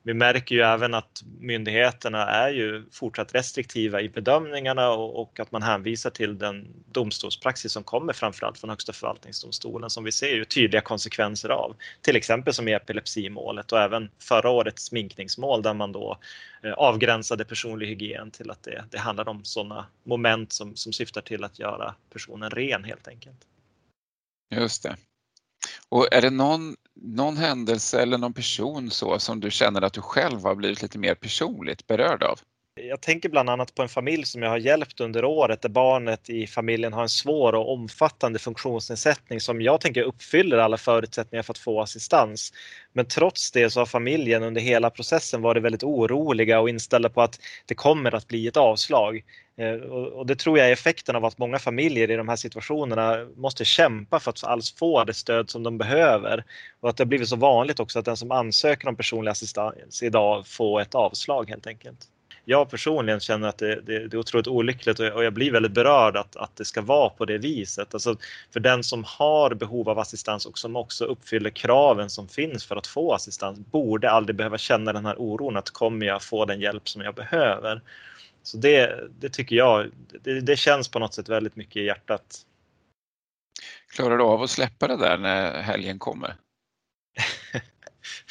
vi 0.02 0.14
märker 0.14 0.54
ju 0.54 0.60
även 0.60 0.94
att 0.94 1.22
myndigheterna 1.40 2.26
är 2.26 2.50
ju 2.50 2.84
fortsatt 2.92 3.34
restriktiva 3.34 4.00
i 4.00 4.08
bedömningarna 4.08 4.90
och, 4.90 5.22
och, 5.22 5.40
att 5.40 5.52
man 5.52 5.62
hänvisar 5.62 6.10
till 6.10 6.38
den 6.38 6.66
domstolspraxis 6.92 7.72
som 7.72 7.84
kommer 7.84 8.12
framförallt 8.12 8.58
från 8.58 8.70
Högsta 8.70 8.92
förvaltningsdomstolen 8.92 9.90
som 9.90 10.04
vi 10.04 10.12
ser 10.12 10.34
ju 10.34 10.44
tydliga 10.44 10.80
konsekvenser 10.80 11.48
av. 11.48 11.76
Till 12.00 12.16
exempel 12.16 12.54
som 12.54 12.68
i 12.68 12.72
epilepsimålet 12.72 13.72
och 13.72 13.80
även 13.80 14.10
förra 14.18 14.50
årets 14.50 14.84
sminkningsmål 14.84 15.62
där 15.62 15.74
man 15.74 15.92
då 15.92 16.18
eh, 16.62 16.72
avgränsade 16.72 17.44
personlig 17.44 17.86
hygien 17.86 18.30
till 18.30 18.50
att 18.50 18.62
det, 18.62 18.84
det 18.90 18.98
handlar 18.98 19.28
om 19.28 19.44
sådana 19.44 19.86
moment 20.04 20.52
som, 20.52 20.76
som 20.76 20.92
syftar 20.92 21.20
till 21.20 21.44
att 21.44 21.58
göra 21.58 21.94
personen 22.12 22.50
ren 22.50 22.84
helt 22.84 23.08
enkelt. 23.08 23.46
Just 24.54 24.82
det. 24.82 24.96
Och 25.88 26.12
är 26.12 26.22
det 26.22 26.30
någon, 26.30 26.76
någon 26.96 27.36
händelse 27.36 28.02
eller 28.02 28.18
någon 28.18 28.32
person 28.32 28.90
så 28.90 29.18
som 29.18 29.40
du 29.40 29.50
känner 29.50 29.82
att 29.82 29.92
du 29.92 30.00
själv 30.00 30.42
har 30.42 30.54
blivit 30.54 30.82
lite 30.82 30.98
mer 30.98 31.14
personligt 31.14 31.86
berörd 31.86 32.22
av? 32.22 32.40
Jag 32.74 33.00
tänker 33.00 33.28
bland 33.28 33.50
annat 33.50 33.74
på 33.74 33.82
en 33.82 33.88
familj 33.88 34.24
som 34.24 34.42
jag 34.42 34.50
har 34.50 34.58
hjälpt 34.58 35.00
under 35.00 35.24
året 35.24 35.62
där 35.62 35.68
barnet 35.68 36.30
i 36.30 36.46
familjen 36.46 36.92
har 36.92 37.02
en 37.02 37.08
svår 37.08 37.54
och 37.54 37.72
omfattande 37.72 38.38
funktionsnedsättning 38.38 39.40
som 39.40 39.62
jag 39.62 39.80
tänker 39.80 40.02
uppfyller 40.02 40.58
alla 40.58 40.76
förutsättningar 40.76 41.42
för 41.42 41.52
att 41.52 41.58
få 41.58 41.80
assistans. 41.80 42.52
Men 42.92 43.06
trots 43.06 43.50
det 43.50 43.70
så 43.70 43.80
har 43.80 43.86
familjen 43.86 44.42
under 44.42 44.60
hela 44.60 44.90
processen 44.90 45.42
varit 45.42 45.62
väldigt 45.62 45.82
oroliga 45.82 46.60
och 46.60 46.68
inställda 46.68 47.08
på 47.08 47.22
att 47.22 47.40
det 47.66 47.74
kommer 47.74 48.14
att 48.14 48.28
bli 48.28 48.46
ett 48.46 48.56
avslag. 48.56 49.24
Eh, 49.58 49.74
och 49.92 50.26
det 50.26 50.36
tror 50.36 50.58
jag 50.58 50.68
är 50.68 50.72
effekten 50.72 51.16
av 51.16 51.24
att 51.24 51.38
många 51.38 51.58
familjer 51.58 52.10
i 52.10 52.16
de 52.16 52.28
här 52.28 52.36
situationerna 52.36 53.28
måste 53.36 53.64
kämpa 53.64 54.20
för 54.20 54.30
att 54.30 54.44
alls 54.44 54.74
få 54.74 55.04
det 55.04 55.14
stöd 55.14 55.50
som 55.50 55.62
de 55.62 55.78
behöver. 55.78 56.44
Och 56.80 56.88
att 56.88 56.96
det 56.96 57.04
har 57.04 57.08
blivit 57.08 57.28
så 57.28 57.36
vanligt 57.36 57.80
också 57.80 57.98
att 57.98 58.04
den 58.04 58.16
som 58.16 58.30
ansöker 58.30 58.88
om 58.88 58.96
personlig 58.96 59.30
assistans 59.30 60.02
idag 60.02 60.46
får 60.46 60.80
ett 60.80 60.94
avslag 60.94 61.50
helt 61.50 61.66
enkelt 61.66 62.08
jag 62.44 62.70
personligen 62.70 63.20
känner 63.20 63.48
att 63.48 63.58
det, 63.58 63.80
det, 63.80 64.08
det 64.08 64.16
är 64.16 64.18
otroligt 64.18 64.46
olyckligt 64.46 65.00
och 65.00 65.06
jag, 65.06 65.16
och 65.16 65.24
jag, 65.24 65.32
blir 65.32 65.52
väldigt 65.52 65.72
berörd 65.72 66.16
att, 66.16 66.36
att 66.36 66.56
det 66.56 66.64
ska 66.64 66.80
vara 66.82 67.10
på 67.10 67.24
det 67.24 67.38
viset. 67.38 67.94
Alltså 67.94 68.16
för 68.52 68.60
den 68.60 68.84
som 68.84 69.04
har 69.04 69.54
behov 69.54 69.88
av 69.88 69.98
assistans 69.98 70.46
och 70.46 70.58
som 70.58 70.76
också 70.76 71.04
uppfyller 71.04 71.50
kraven 71.50 72.10
som 72.10 72.28
finns 72.28 72.64
för 72.64 72.76
att 72.76 72.86
få 72.86 73.14
assistans 73.14 73.58
borde 73.58 74.10
aldrig 74.10 74.36
behöva 74.36 74.58
känna 74.58 74.92
den 74.92 75.06
här 75.06 75.16
oron 75.18 75.56
att 75.56 75.70
kommer 75.70 76.06
jag 76.06 76.22
få 76.22 76.44
den 76.44 76.60
hjälp 76.60 76.88
som 76.88 77.02
jag 77.02 77.14
behöver? 77.14 77.82
Så 78.42 78.56
det, 78.56 79.08
det 79.20 79.28
tycker 79.28 79.56
jag, 79.56 79.90
det, 80.22 80.40
det 80.40 80.56
känns 80.56 80.88
på 80.88 80.98
något 80.98 81.14
sätt 81.14 81.28
väldigt 81.28 81.56
mycket 81.56 81.76
i 81.76 81.84
hjärtat. 81.84 82.46
Klarar 83.94 84.18
du 84.18 84.24
av 84.24 84.42
att 84.42 84.50
släppa 84.50 84.88
det 84.88 84.96
där 84.96 85.18
när 85.18 85.62
helgen 85.62 85.98
kommer? 85.98 86.36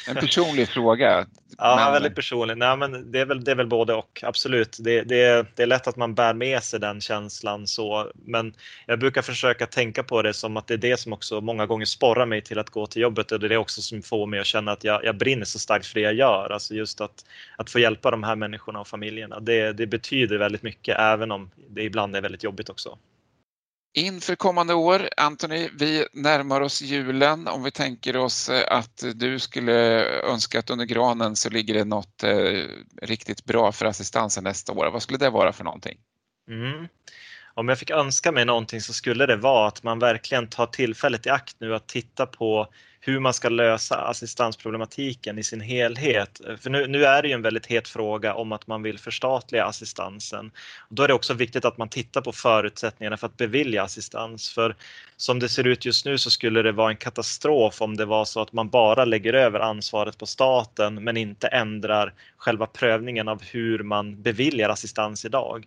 En 0.08 0.14
personlig 0.14 0.68
fråga. 0.68 1.26
Ja, 1.58 1.76
men... 1.76 1.92
väldigt 1.92 2.14
personlig. 2.14 2.56
Nej, 2.56 2.76
men 2.76 3.12
det, 3.12 3.20
är 3.20 3.26
väl, 3.26 3.44
det 3.44 3.50
är 3.50 3.54
väl 3.54 3.66
både 3.66 3.94
och, 3.94 4.20
absolut. 4.22 4.76
Det, 4.80 5.02
det, 5.02 5.46
det 5.56 5.62
är 5.62 5.66
lätt 5.66 5.86
att 5.86 5.96
man 5.96 6.14
bär 6.14 6.34
med 6.34 6.62
sig 6.62 6.80
den 6.80 7.00
känslan 7.00 7.66
så, 7.66 8.12
men 8.14 8.54
jag 8.86 8.98
brukar 8.98 9.22
försöka 9.22 9.66
tänka 9.66 10.02
på 10.02 10.22
det 10.22 10.34
som 10.34 10.56
att 10.56 10.66
det 10.66 10.74
är 10.74 10.78
det 10.78 10.96
som 10.96 11.12
också 11.12 11.40
många 11.40 11.66
gånger 11.66 11.86
sporrar 11.86 12.26
mig 12.26 12.42
till 12.42 12.58
att 12.58 12.70
gå 12.70 12.86
till 12.86 13.02
jobbet 13.02 13.32
och 13.32 13.40
det 13.40 13.46
är 13.46 13.48
det 13.48 13.56
också 13.56 13.82
som 13.82 14.02
får 14.02 14.26
mig 14.26 14.40
att 14.40 14.46
känna 14.46 14.72
att 14.72 14.84
jag, 14.84 15.04
jag 15.04 15.16
brinner 15.16 15.44
så 15.44 15.58
starkt 15.58 15.86
för 15.86 15.94
det 15.94 16.00
jag 16.00 16.14
gör. 16.14 16.50
Alltså 16.50 16.74
just 16.74 17.00
att, 17.00 17.24
att 17.56 17.70
få 17.70 17.78
hjälpa 17.78 18.10
de 18.10 18.22
här 18.22 18.36
människorna 18.36 18.80
och 18.80 18.88
familjerna. 18.88 19.40
Det, 19.40 19.72
det 19.72 19.86
betyder 19.86 20.38
väldigt 20.38 20.62
mycket, 20.62 20.98
även 20.98 21.32
om 21.32 21.50
det 21.68 21.82
ibland 21.82 22.16
är 22.16 22.20
väldigt 22.20 22.44
jobbigt 22.44 22.68
också. 22.68 22.98
Inför 23.94 24.34
kommande 24.34 24.74
år, 24.74 25.08
Anthony, 25.16 25.68
vi 25.78 26.06
närmar 26.12 26.60
oss 26.60 26.82
julen. 26.82 27.48
Om 27.48 27.62
vi 27.62 27.70
tänker 27.70 28.16
oss 28.16 28.48
eh, 28.48 28.76
att 28.76 29.04
du 29.14 29.38
skulle 29.38 30.04
önska 30.04 30.58
att 30.58 30.70
under 30.70 30.84
granen 30.84 31.36
så 31.36 31.50
ligger 31.50 31.74
det 31.74 31.84
något 31.84 32.22
eh, 32.22 32.68
riktigt 33.02 33.44
bra 33.44 33.72
för 33.72 33.86
assistansen 33.86 34.44
nästa 34.44 34.72
år. 34.72 34.90
Vad 34.90 35.02
skulle 35.02 35.18
det 35.18 35.30
vara 35.30 35.52
för 35.52 35.64
någonting? 35.64 35.98
Mm. 36.48 36.88
Om 37.54 37.68
jag 37.68 37.78
fick 37.78 37.90
önska 37.90 38.32
mig 38.32 38.44
någonting 38.44 38.80
så 38.80 38.92
skulle 38.92 39.26
det 39.26 39.36
vara 39.36 39.68
att 39.68 39.82
man 39.82 39.98
verkligen 39.98 40.46
tar 40.46 40.66
tillfället 40.66 41.26
i 41.26 41.30
akt 41.30 41.56
nu 41.58 41.74
att 41.74 41.86
titta 41.86 42.26
på 42.26 42.68
hur 43.04 43.20
man 43.20 43.34
ska 43.34 43.48
lösa 43.48 43.96
assistansproblematiken 43.96 45.38
i 45.38 45.42
sin 45.42 45.60
helhet. 45.60 46.40
För 46.60 46.70
nu, 46.70 46.86
nu, 46.86 47.04
är 47.04 47.22
det 47.22 47.28
ju 47.28 47.34
en 47.34 47.42
väldigt 47.42 47.66
het 47.66 47.88
fråga 47.88 48.34
om 48.34 48.52
att 48.52 48.66
man 48.66 48.82
vill 48.82 48.98
förstatliga 48.98 49.64
assistansen. 49.64 50.50
Och 50.88 50.94
då 50.94 51.02
är 51.02 51.08
det 51.08 51.14
också 51.14 51.34
viktigt 51.34 51.64
att 51.64 51.78
man 51.78 51.88
tittar 51.88 52.20
på 52.20 52.32
förutsättningarna 52.32 53.16
för 53.16 53.26
att 53.26 53.36
bevilja 53.36 53.82
assistans. 53.82 54.50
För 54.50 54.76
som 55.16 55.38
det 55.38 55.48
ser 55.48 55.66
ut 55.66 55.84
just 55.84 56.04
nu 56.04 56.18
så 56.18 56.30
skulle 56.30 56.62
det 56.62 56.72
vara 56.72 56.90
en 56.90 56.96
katastrof 56.96 57.82
om 57.82 57.96
det 57.96 58.04
var 58.04 58.24
så 58.24 58.40
att 58.40 58.52
man 58.52 58.68
bara 58.68 59.04
lägger 59.04 59.32
över 59.32 59.60
ansvaret 59.60 60.18
på 60.18 60.26
staten 60.26 61.04
men 61.04 61.16
inte 61.16 61.46
ändrar 61.48 62.14
själva 62.36 62.66
prövningen 62.66 63.28
av 63.28 63.42
hur 63.42 63.82
man 63.82 64.22
beviljar 64.22 64.68
assistans 64.68 65.24
idag. 65.24 65.66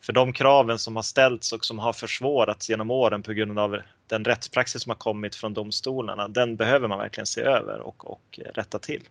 För 0.00 0.12
de 0.12 0.32
kraven 0.32 0.78
som 0.78 0.96
har 0.96 1.02
ställts 1.02 1.52
och 1.52 1.64
som 1.64 1.78
har 1.78 1.92
försvårats 1.92 2.70
genom 2.70 2.90
åren 2.90 3.22
på 3.22 3.32
grund 3.32 3.58
av 3.58 3.82
den 4.06 4.24
rättspraxis 4.24 4.82
som 4.82 4.90
har 4.90 4.96
kommit 4.96 5.34
från 5.34 5.54
domstolarna, 5.54 6.28
den 6.28 6.56
behöver 6.56 6.88
man 6.88 6.98
verkligen 6.98 7.26
se 7.26 7.40
över 7.40 7.80
och, 7.80 8.10
och 8.10 8.40
rätta 8.54 8.78
till. 8.78 9.08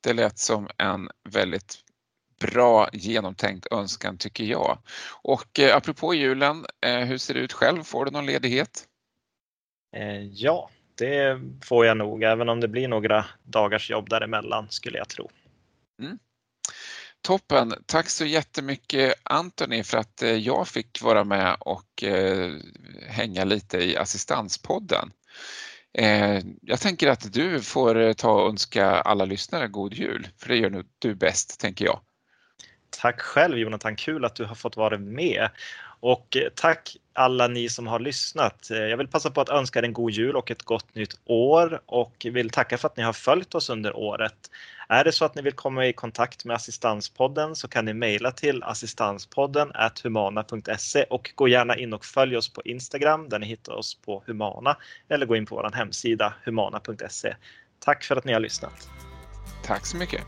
Det 0.00 0.12
lät 0.12 0.38
som 0.38 0.68
en 0.78 1.08
väldigt 1.28 1.84
bra 2.40 2.88
genomtänkt 2.92 3.66
önskan 3.70 4.18
tycker 4.18 4.44
jag. 4.44 4.78
Och 5.22 5.60
eh, 5.60 5.76
apropå 5.76 6.14
julen, 6.14 6.66
eh, 6.86 6.98
hur 6.98 7.18
ser 7.18 7.34
det 7.34 7.40
ut 7.40 7.52
själv? 7.52 7.82
Får 7.82 8.04
du 8.04 8.10
någon 8.10 8.26
ledighet? 8.26 8.84
Eh, 9.96 10.22
ja, 10.22 10.70
det 10.94 11.40
får 11.64 11.86
jag 11.86 11.96
nog, 11.96 12.22
även 12.22 12.48
om 12.48 12.60
det 12.60 12.68
blir 12.68 12.88
några 12.88 13.24
dagars 13.42 13.90
jobb 13.90 14.08
däremellan 14.08 14.66
skulle 14.70 14.98
jag 14.98 15.08
tro. 15.08 15.30
Mm. 16.02 16.18
Toppen! 17.28 17.74
Tack 17.86 18.10
så 18.10 18.24
jättemycket 18.24 19.14
Antoni 19.22 19.84
för 19.84 19.98
att 19.98 20.22
eh, 20.22 20.30
jag 20.30 20.68
fick 20.68 21.02
vara 21.02 21.24
med 21.24 21.56
och 21.60 22.02
eh, 22.02 22.52
hänga 23.08 23.44
lite 23.44 23.78
i 23.78 23.96
Assistanspodden. 23.96 25.12
Eh, 25.98 26.40
jag 26.62 26.80
tänker 26.80 27.08
att 27.08 27.32
du 27.32 27.60
får 27.60 28.12
ta 28.12 28.32
och 28.32 28.48
önska 28.48 28.86
alla 28.86 29.24
lyssnare 29.24 29.68
god 29.68 29.94
jul, 29.94 30.28
för 30.38 30.48
det 30.48 30.56
gör 30.56 30.70
nog 30.70 30.84
du 30.98 31.14
bäst, 31.14 31.60
tänker 31.60 31.84
jag. 31.84 32.00
Tack 32.90 33.20
själv 33.20 33.58
Jonathan, 33.58 33.96
kul 33.96 34.24
att 34.24 34.34
du 34.34 34.44
har 34.44 34.54
fått 34.54 34.76
vara 34.76 34.98
med. 34.98 35.48
Och 36.00 36.36
tack 36.54 36.96
alla 37.12 37.48
ni 37.48 37.68
som 37.68 37.86
har 37.86 37.98
lyssnat. 38.00 38.66
Jag 38.70 38.96
vill 38.96 39.08
passa 39.08 39.30
på 39.30 39.40
att 39.40 39.48
önska 39.48 39.78
er 39.78 39.82
en 39.82 39.92
god 39.92 40.10
jul 40.10 40.36
och 40.36 40.50
ett 40.50 40.62
gott 40.62 40.94
nytt 40.94 41.20
år 41.24 41.80
och 41.86 42.26
vill 42.30 42.50
tacka 42.50 42.78
för 42.78 42.88
att 42.88 42.96
ni 42.96 43.02
har 43.02 43.12
följt 43.12 43.54
oss 43.54 43.70
under 43.70 43.96
året. 43.96 44.50
Är 44.90 45.04
det 45.04 45.12
så 45.12 45.24
att 45.24 45.34
ni 45.34 45.42
vill 45.42 45.52
komma 45.52 45.86
i 45.86 45.92
kontakt 45.92 46.44
med 46.44 46.56
Assistanspodden 46.56 47.56
så 47.56 47.68
kan 47.68 47.84
ni 47.84 47.94
mejla 47.94 48.32
till 48.32 48.62
assistanspodden 48.62 49.72
humana.se 50.02 51.02
och 51.02 51.30
gå 51.34 51.48
gärna 51.48 51.76
in 51.76 51.92
och 51.92 52.04
följ 52.04 52.36
oss 52.36 52.52
på 52.52 52.62
Instagram 52.64 53.28
där 53.28 53.38
ni 53.38 53.46
hittar 53.46 53.72
oss 53.72 53.94
på 53.94 54.22
Humana 54.26 54.76
eller 55.08 55.26
gå 55.26 55.36
in 55.36 55.46
på 55.46 55.54
vår 55.54 55.70
hemsida 55.74 56.34
humana.se. 56.44 57.34
Tack 57.78 58.04
för 58.04 58.16
att 58.16 58.24
ni 58.24 58.32
har 58.32 58.40
lyssnat. 58.40 58.88
Tack 59.64 59.86
så 59.86 59.96
mycket. 59.96 60.20